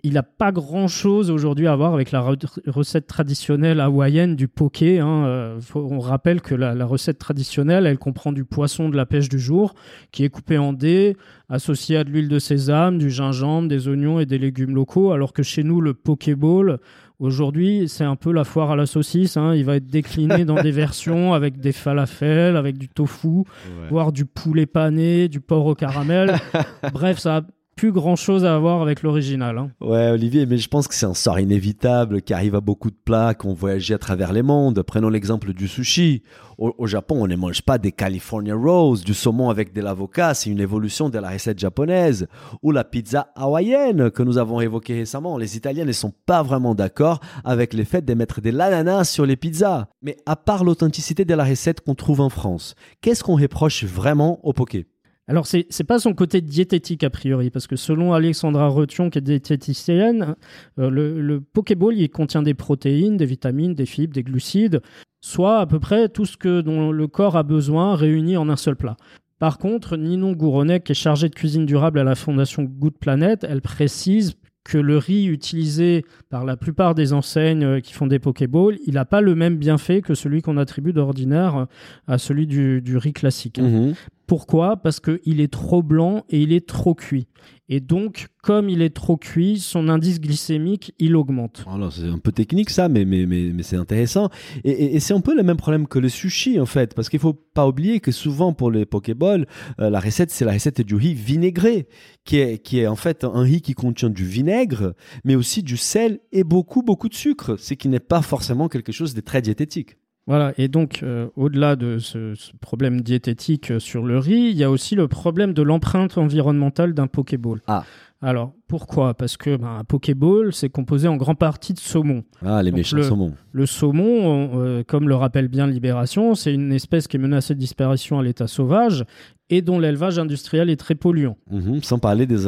[0.02, 2.20] il n'a pas grand chose aujourd'hui à voir avec la
[2.66, 5.00] recette traditionnelle hawaïenne du poké.
[5.00, 5.24] Hein.
[5.26, 9.38] Euh, on rappelle que la, recette traditionnelle, elle comprend du poisson de la pêche du
[9.38, 9.74] jour
[10.12, 11.16] qui est coupé en dés,
[11.48, 15.12] associé à de l'huile de sésame, du gingembre, des oignons et des légumes locaux.
[15.12, 16.78] Alors que chez nous, le pokéball,
[17.18, 19.38] aujourd'hui, c'est un peu la foire à la saucisse.
[19.38, 19.54] Hein.
[19.54, 23.44] Il va être décliné dans des versions avec des falafels, avec du tofu,
[23.88, 26.34] voire du poulet pané, du porc au caramel.
[26.92, 27.42] Bref, ça a
[27.80, 29.56] plus grand chose à voir avec l'original.
[29.56, 29.70] Hein.
[29.80, 32.96] Ouais, Olivier, mais je pense que c'est un sort inévitable qui arrive à beaucoup de
[33.06, 34.82] plats qu'on voyage à travers les mondes.
[34.82, 36.22] Prenons l'exemple du sushi.
[36.58, 40.50] Au, Japon, on ne mange pas des California Rolls, du saumon avec de l'avocat, c'est
[40.50, 42.28] une évolution de la recette japonaise.
[42.62, 45.38] Ou la pizza hawaïenne que nous avons évoquée récemment.
[45.38, 49.24] Les Italiens ne sont pas vraiment d'accord avec le fait de mettre de l'ananas sur
[49.24, 49.86] les pizzas.
[50.02, 54.38] Mais à part l'authenticité de la recette qu'on trouve en France, qu'est-ce qu'on reproche vraiment
[54.42, 54.86] au poké?
[55.30, 59.18] Alors, c'est n'est pas son côté diététique a priori, parce que selon Alexandra Retion, qui
[59.18, 60.34] est diététicienne,
[60.80, 64.82] euh, le, le Pokéball, il contient des protéines, des vitamines, des fibres, des glucides,
[65.20, 68.57] soit à peu près tout ce que dont le corps a besoin réuni en un
[68.57, 68.96] seul plat.
[69.38, 73.46] Par contre, Ninon Gouronnet, qui est chargée de cuisine durable à la Fondation Good Planet,
[73.48, 74.34] elle précise
[74.64, 78.94] que le riz utilisé par la plupart des enseignes euh, qui font des Pokéballs, il
[78.94, 81.66] n'a pas le même bienfait que celui qu'on attribue d'ordinaire
[82.07, 83.59] à celui du, riz classique.
[83.59, 83.94] Mhm.
[84.31, 84.76] Pourquoi?
[84.76, 87.26] Parce qu'il est trop blanc et il est trop cuit.
[87.68, 91.64] Et donc, comme il est trop cuit, son indice glycémique, il augmente.
[91.68, 94.28] Alors, c'est un peu technique ça, mais, mais, mais, c'est intéressant.
[94.62, 96.95] Et, c'est un peu le même problème que le sushi, en fait.
[96.95, 99.49] Parce qu'il faut pas oublier que souvent, pour les Pokéballs,
[99.81, 101.89] euh, la recette, c'est la recette du riz vinaigré,
[102.24, 105.76] qui est, qui est en fait un riz qui contient du vinaigre, mais aussi du
[105.76, 107.57] sel et beaucoup, beaucoup de sucre.
[107.59, 109.97] Ce qui n'est pas forcément quelque chose de très diététique.
[110.31, 114.62] Voilà, et donc euh, au-delà de ce, problème diététique euh, sur le riz, il y
[114.62, 117.61] a aussi le problème de l'empreinte environnementale d'un Pokéball.
[117.66, 117.83] Ah.
[118.22, 119.14] Alors, pourquoi?
[119.14, 122.22] Parce que ben, un Pokéball, c'est composé en grande partie de saumon.
[122.47, 123.33] Ah, les méchants saumons.
[123.51, 127.59] Le saumon, euh, comme le rappelle bien Libération, c'est une espèce qui est menacée de
[127.59, 129.05] disparition à l'état sauvage
[129.49, 131.39] et dont l'élevage industriel est très polluant.
[131.51, 132.47] Mhm, sans parler des,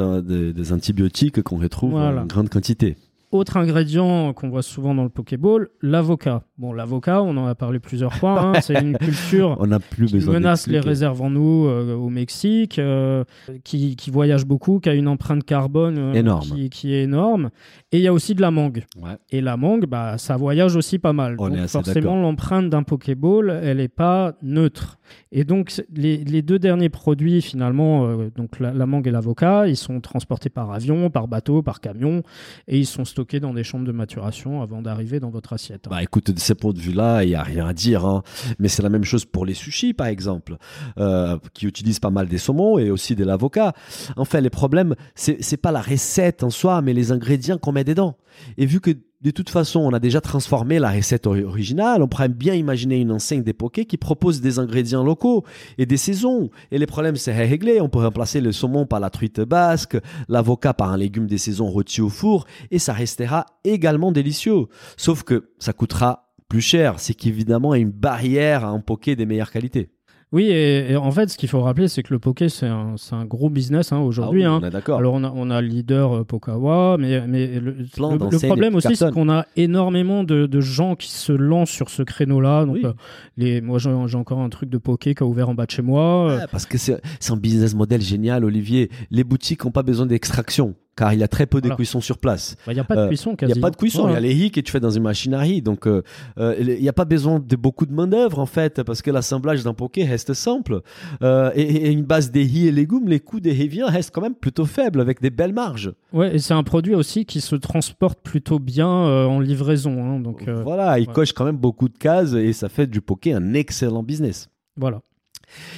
[0.52, 2.96] des, antibiotiques qu'on retrouve en grande quantité.
[3.32, 6.42] Autre ingrédient qu'on voit souvent dans le Pokéball, l'avocat.
[6.58, 10.12] Bon, l'avocat, on en a parlé plusieurs fois, hein, c'est une culture on a plus
[10.12, 13.24] qui menace les réserves en eau euh, au Mexique, euh,
[13.64, 17.48] qui, voyage beaucoup, qui a une empreinte carbone euh, qui, est énorme.
[17.90, 18.84] Et il y a aussi de la mangue.
[19.30, 21.36] Et la mangue, bah, ça voyage aussi pas mal.
[21.36, 24.98] donc forcément, l'empreinte d'un Pokéball, elle n'est pas neutre.
[25.30, 30.00] Et donc, les, deux derniers produits, finalement, euh, donc la, mangue et l'avocat, ils sont
[30.00, 32.22] transportés par avion, par bateau, par camion,
[32.68, 35.86] et ils sont stockés dans des chambres de maturation avant d'arriver dans votre assiette.
[35.88, 38.04] Bah écoute, de ce point de vue-là, il n'y a rien à dire.
[38.04, 38.22] Hein.
[38.58, 40.56] Mais c'est la même chose pour les sushis, par exemple,
[40.98, 43.72] euh, qui utilisent pas mal des saumons et aussi de l'avocat.
[44.16, 47.84] En fait, les problèmes, c'est pas la recette en soi, mais les ingrédients qu'on met
[47.84, 48.16] dedans.
[48.58, 48.90] Et vu que
[49.22, 52.02] de toute façon, on a déjà transformé la recette originale.
[52.02, 55.44] On pourrait bien imaginer une enseigne pokés qui propose des ingrédients locaux
[55.78, 56.50] et des saisons.
[56.72, 57.80] Et les problèmes, c'est réglé.
[57.80, 59.96] On peut remplacer le saumon par la truite basque,
[60.28, 64.66] l'avocat par un légume des saisons rôti au four, et ça restera également délicieux.
[64.96, 66.98] Sauf que ça coûtera plus cher.
[66.98, 69.90] C'est qu'évidemment, il y a une barrière à un poké des meilleures qualités.
[70.32, 73.24] Oui, et, en fait, ce qu'il faut rappeler, c'est que le poké, c'est un, un,
[73.26, 74.44] gros business hein, aujourd'hui.
[74.44, 74.60] Ah hein.
[74.62, 74.98] on est d'accord.
[74.98, 78.96] Alors, on a, on a le leader euh, Pokawa, mais, mais le, le, problème aussi,
[78.96, 82.64] c'est qu'on a énormément de, de, gens qui se lancent sur ce créneau-là.
[82.64, 82.94] Donc, euh,
[83.36, 85.82] les, moi, j'ai encore un truc de poké qui a ouvert en bas de chez
[85.82, 86.38] moi.
[86.50, 88.90] parce que c'est un business model génial, Olivier.
[89.10, 92.18] Les boutiques n'ont pas besoin d'extraction car il y a très peu de cuisson sur
[92.18, 92.56] place.
[92.66, 93.52] Bah, il n'y a pas de cuisson quasi.
[93.52, 94.90] Il n'y a pas de cuisson, il y a les hicks et tu fais dans
[94.90, 95.62] une machinerie.
[95.62, 96.02] Donc, euh,
[96.38, 99.64] euh, il n'y a pas besoin de beaucoup de main-d'œuvre en fait, parce que l'assemblage
[99.64, 100.80] d'un poké reste simple.
[101.22, 104.34] Euh, et, une base des riz et légumes, les coûts des rivières restent quand même
[104.34, 105.92] plutôt faibles avec des belles marges.
[106.12, 110.04] Ouais, et c'est un produit aussi qui se transporte plutôt bien en livraison.
[110.04, 113.32] Hein, donc, voilà, il coche quand même beaucoup de cases et ça fait du poké
[113.32, 114.48] un excellent business.
[114.76, 115.00] Voilà.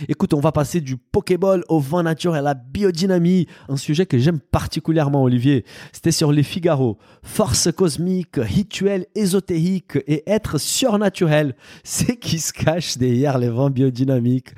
[0.09, 4.07] Écoute, on va passer du Pokéball au vin nature et à la biodynamie, un sujet
[4.07, 5.64] que j'aime particulièrement, Olivier.
[5.93, 6.99] C'était sur les Figaro.
[7.22, 11.55] Force cosmique, rituel ésotérique et être surnaturel,
[11.85, 14.55] c'est qui se cache derrière les vins biodynamiques.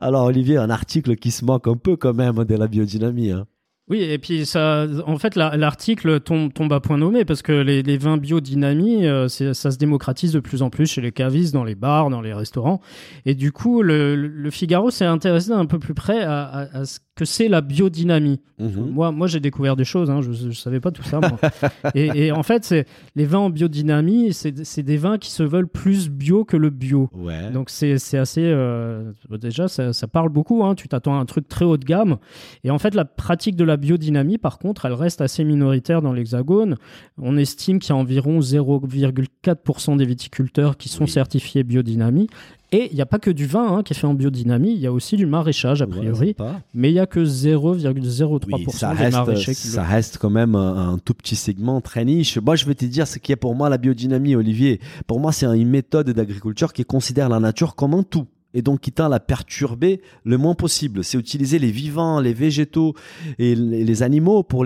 [0.00, 3.30] Alors, Olivier, un article qui se manque un peu quand même de la biodynamie.
[3.30, 3.46] Hein.
[3.90, 7.82] Oui, et puis ça, en fait, l'article tombe, tombe à point nommé parce que les,
[7.82, 11.64] les vins biodynamie, euh, ça se démocratise de plus en plus chez les cavistes, dans
[11.64, 12.80] les bars, dans les restaurants.
[13.24, 16.84] Et du coup, le, le Figaro s'est intéressé un peu plus près à, à, à
[16.84, 18.40] ce que c'est la biodynamie.
[18.58, 18.90] Mhm.
[18.92, 21.20] Moi, moi j'ai découvert des choses, hein, je ne savais pas tout ça.
[21.94, 22.86] et, et, en fait, c'est
[23.16, 27.10] les vins en biodynamie, c'est des vins qui se veulent plus bio que le bio.
[27.12, 27.50] Ouais.
[27.50, 28.44] Donc c'est assez...
[28.44, 31.84] Euh, déjà, ça, ça, parle beaucoup, hein, tu t'attends à un truc très haut de
[31.84, 32.18] gamme.
[32.62, 36.12] Et en fait, la pratique de la biodynamie, par contre, elle reste assez minoritaire dans
[36.12, 36.76] l'Hexagone.
[37.16, 42.28] On estime qu'il y a environ 0,4% des viticulteurs qui sont certifiés biodynamie.
[42.70, 44.78] Et il n'y a pas que du vin hein, qui est fait en biodynamie, il
[44.78, 46.36] y a aussi du maraîchage a priori,
[46.74, 49.54] mais il n'y a que 0,03% des maraîchers.
[49.54, 52.36] Ça reste quand même un, tout petit segment très niche.
[52.38, 54.80] Moi, je vais te dire ce qui est pour moi la biodynamie, Olivier.
[55.06, 58.80] Pour moi, c'est une méthode d'agriculture qui considère la nature comme un tout et donc
[58.80, 61.04] qui à la perturber le moins possible.
[61.04, 62.94] C'est utiliser les vivants, les végétaux
[63.38, 64.64] et les animaux pour,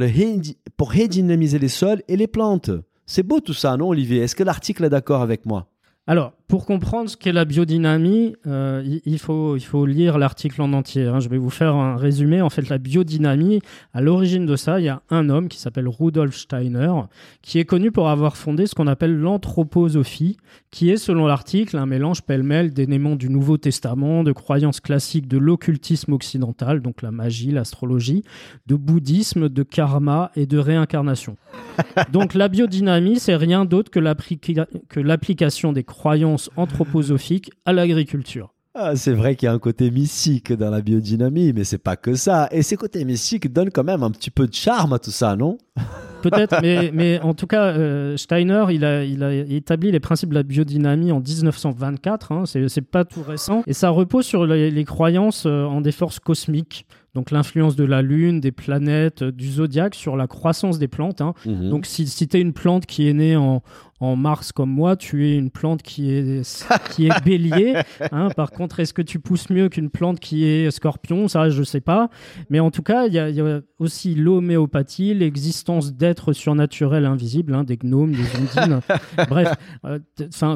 [0.77, 2.71] pour redynamiser les sols et les plantes.
[3.07, 4.19] C'est beau tout ça, non Olivier?
[4.19, 5.69] Est-ce que l'article est d'accord avec moi?
[6.07, 10.75] Alors, pour comprendre ce qu'est la biodynamie, euh, il, faut, il faut lire l'article en
[10.75, 11.07] entier.
[11.07, 11.19] Hein.
[11.19, 12.43] Je vais vous faire un résumé.
[12.43, 13.61] En fait, la biodynamie,
[13.95, 16.93] à l'origine de ça, il y a un homme qui s'appelle Rudolf Steiner,
[17.41, 20.37] qui est connu pour avoir fondé ce qu'on appelle l'anthroposophie,
[20.71, 25.39] qui est, selon l'article, un mélange pêle-mêle d'éléments du Nouveau Testament, de croyances classiques de
[25.39, 28.25] l'occultisme occidental, donc la magie, l'astrologie,
[28.67, 31.39] de bouddhisme, de karma et de réincarnation.
[32.13, 38.53] donc la biodynamie, c'est rien d'autre que l'application des croyances anthroposophiques à l'agriculture.
[38.75, 41.97] Ah, c'est vrai qu'il y a un côté mystique dans la biodynamie, mais c'est pas
[41.97, 42.49] que ça.
[42.53, 45.37] Et ces côtés mystiques donnent quand même un petit peu de charme à tout ça,
[45.37, 45.59] non?
[46.23, 50.31] Peut-être, mais, mais en tout cas, euh, Steiner, il a, il a établi les principes
[50.31, 52.33] de la biodynamie en 1924.
[52.33, 53.63] Hein, c'est pas tout récent.
[53.67, 57.85] Et ça repose sur les, les croyances euh, en des forces cosmiques donc l'influence de
[57.85, 61.21] la Lune, des planètes, du zodiaque sur la croissance des plantes.
[61.21, 61.35] Hein.
[61.45, 61.69] Mhm.
[61.69, 63.63] Donc si, si tu es une plante qui est née en,
[64.03, 67.75] en mars comme moi, tu es une plante qui est, qui est bélier.
[68.11, 68.31] Hein.
[68.35, 71.29] Par contre, est-ce que tu pousses mieux qu'une plante qui est scorpion?
[71.29, 72.11] Ça, je ne sais pas.
[72.51, 77.77] Mais en tout cas, il y, a aussi l'homéopathie, l'existence d'êtres surnaturels invisibles, hein, des
[77.77, 78.81] gnomes, des ondines.
[79.29, 79.53] Bref,
[79.85, 80.01] euh,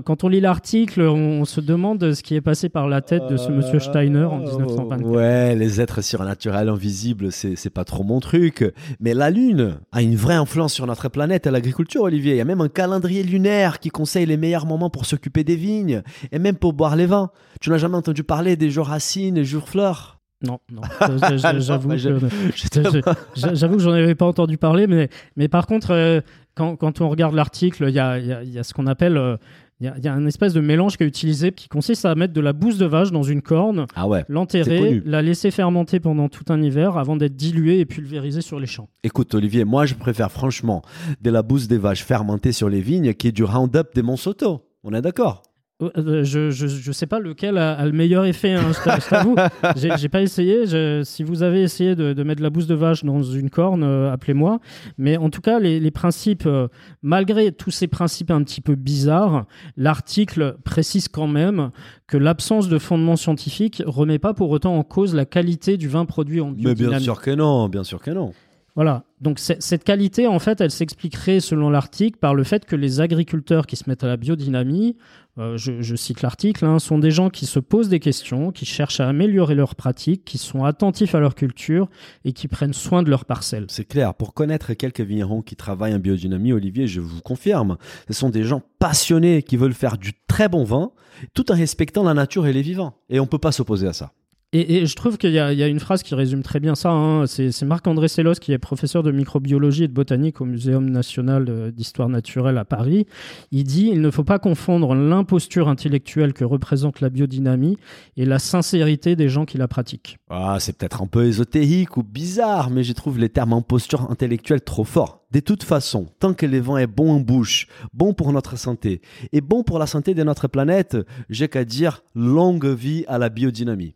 [0.05, 3.37] quand on lit l'article, on, se demande ce qui est passé par la tête de
[3.37, 5.07] ce monsieur Steiner en 1924.
[5.09, 8.65] Ouais, les êtres surnaturels invisibles, c'est pas trop mon truc.
[8.99, 12.33] Mais la Lune a une vraie influence sur notre planète et l'agriculture, Olivier.
[12.33, 13.36] Il y a même un calendrier lunaire
[13.81, 17.31] qui conseille les meilleurs moments pour s'occuper des vignes et même pour boire les vins.
[17.61, 20.17] Tu n'as jamais entendu parler des jours racines, des jours fleurs?
[20.43, 20.83] Non, non.
[21.27, 26.21] J'avoue que, j'en avais pas entendu parler, mais, mais par contre, euh,
[26.55, 29.37] quand, quand, on regarde l'article, il y a, y a, ce qu'on appelle euh,
[29.79, 32.41] il y, a un espèce de mélange qui est utilisé qui consiste à mettre de
[32.41, 36.51] la bouse de vache dans une corne, ah ouais, l'enterrer, la laisser fermenter pendant tout
[36.51, 38.89] un hiver avant d'être diluée et pulvérisée sur les champs.
[39.05, 40.81] Écoute Olivier, moi je préfère franchement
[41.21, 44.63] de la bouse des vaches fermentée sur les vignes qui est du Roundup des Monsanto.
[44.83, 45.43] On est d'accord?
[45.83, 49.37] Euh, je, je, sais pas lequel a, le meilleur effet, hein, je t'avoue.
[49.77, 50.65] J'ai pas essayé.
[51.05, 54.11] si vous avez essayé de, mettre de la bouse de vache dans une corne, euh,
[54.11, 54.59] appelez-moi.
[54.97, 56.69] Mais en tout cas, les, principes, euh,
[57.03, 59.45] malgré tous ces principes un petit peu bizarres,
[59.77, 61.71] l'article précise quand même
[62.07, 66.07] que l'absence de fondement scientifique remet pas pour autant en cause la qualité du vin
[66.07, 66.81] produit en biodynamie.
[66.81, 68.33] Mais bien sûr que non, bien sûr que non.
[68.77, 69.05] Voilà.
[69.23, 73.67] Donc cette qualité, en fait, elle s'expliquerait, selon l'article, par le fait que les agriculteurs
[73.67, 74.97] qui se mettent à la biodynamie,
[75.39, 79.01] euh, je, cite l'article, hein, sont des gens qui se posent des questions, qui cherchent
[79.01, 81.89] à améliorer leurs pratiques, qui sont attentifs à leur culture
[82.27, 83.67] et qui prennent soin de leurs parcelles.
[83.69, 84.15] C'est clair.
[84.15, 88.45] Pour connaître quelques vignerons qui travaillent en biodynamie, Olivier, je vous confirme, ce sont des
[88.45, 90.93] gens passionnés qui veulent faire du très bon vin,
[91.33, 92.99] tout en respectant la nature et les vivants.
[93.09, 94.13] Et on ne peut pas s'opposer à ça.
[94.59, 96.91] Et, je trouve qu'il y, a une phrase qui résume très bien ça.
[96.91, 97.27] Hein.
[97.27, 102.09] C'est Marc-André Sellos, qui est professeur de microbiologie et de botanique au Muséum national d'histoire
[102.09, 103.07] naturelle à Paris.
[103.51, 107.77] Il dit il ne faut pas confondre l'imposture intellectuelle que représente la biodynamie
[108.17, 110.19] et la sincérité des gens qui la pratiquent.
[110.31, 114.63] Ah, c'est peut-être un peu ésotérique ou bizarre, mais je trouve les termes imposture intellectuelle
[114.63, 115.25] trop forts.
[115.33, 119.03] De toute façon, tant que le vent est bon en bouche, bon pour notre santé
[119.33, 120.97] et bon pour la santé de notre planète,
[121.29, 123.95] j'ai qu'à dire longue vie à la biodynamie.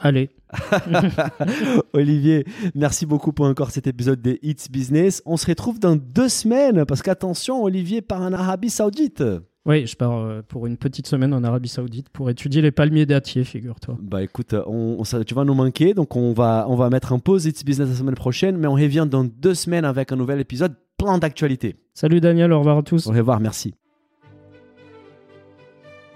[0.00, 0.30] Allez.
[1.92, 2.44] Olivier,
[2.74, 5.22] merci beaucoup pour encore cet épisode des Hits Business.
[5.26, 9.22] On se retrouve dans deux semaines parce qu'attention, Olivier part en Arabie Saoudite.
[9.66, 13.04] Oui, je pars euh, pour une petite semaine en Arabie Saoudite pour étudier les palmiers
[13.04, 13.98] dattiers, figure-toi.
[14.00, 17.44] Bah écoute, on, tu vas nous manquer, donc on va, on va mettre en pause
[17.44, 20.74] It's Business la semaine prochaine, mais on revient dans deux semaines avec un nouvel épisode
[20.96, 21.76] plein d'actualités.
[21.92, 23.06] Salut Daniel, au revoir à tous.
[23.06, 23.74] Au revoir, merci.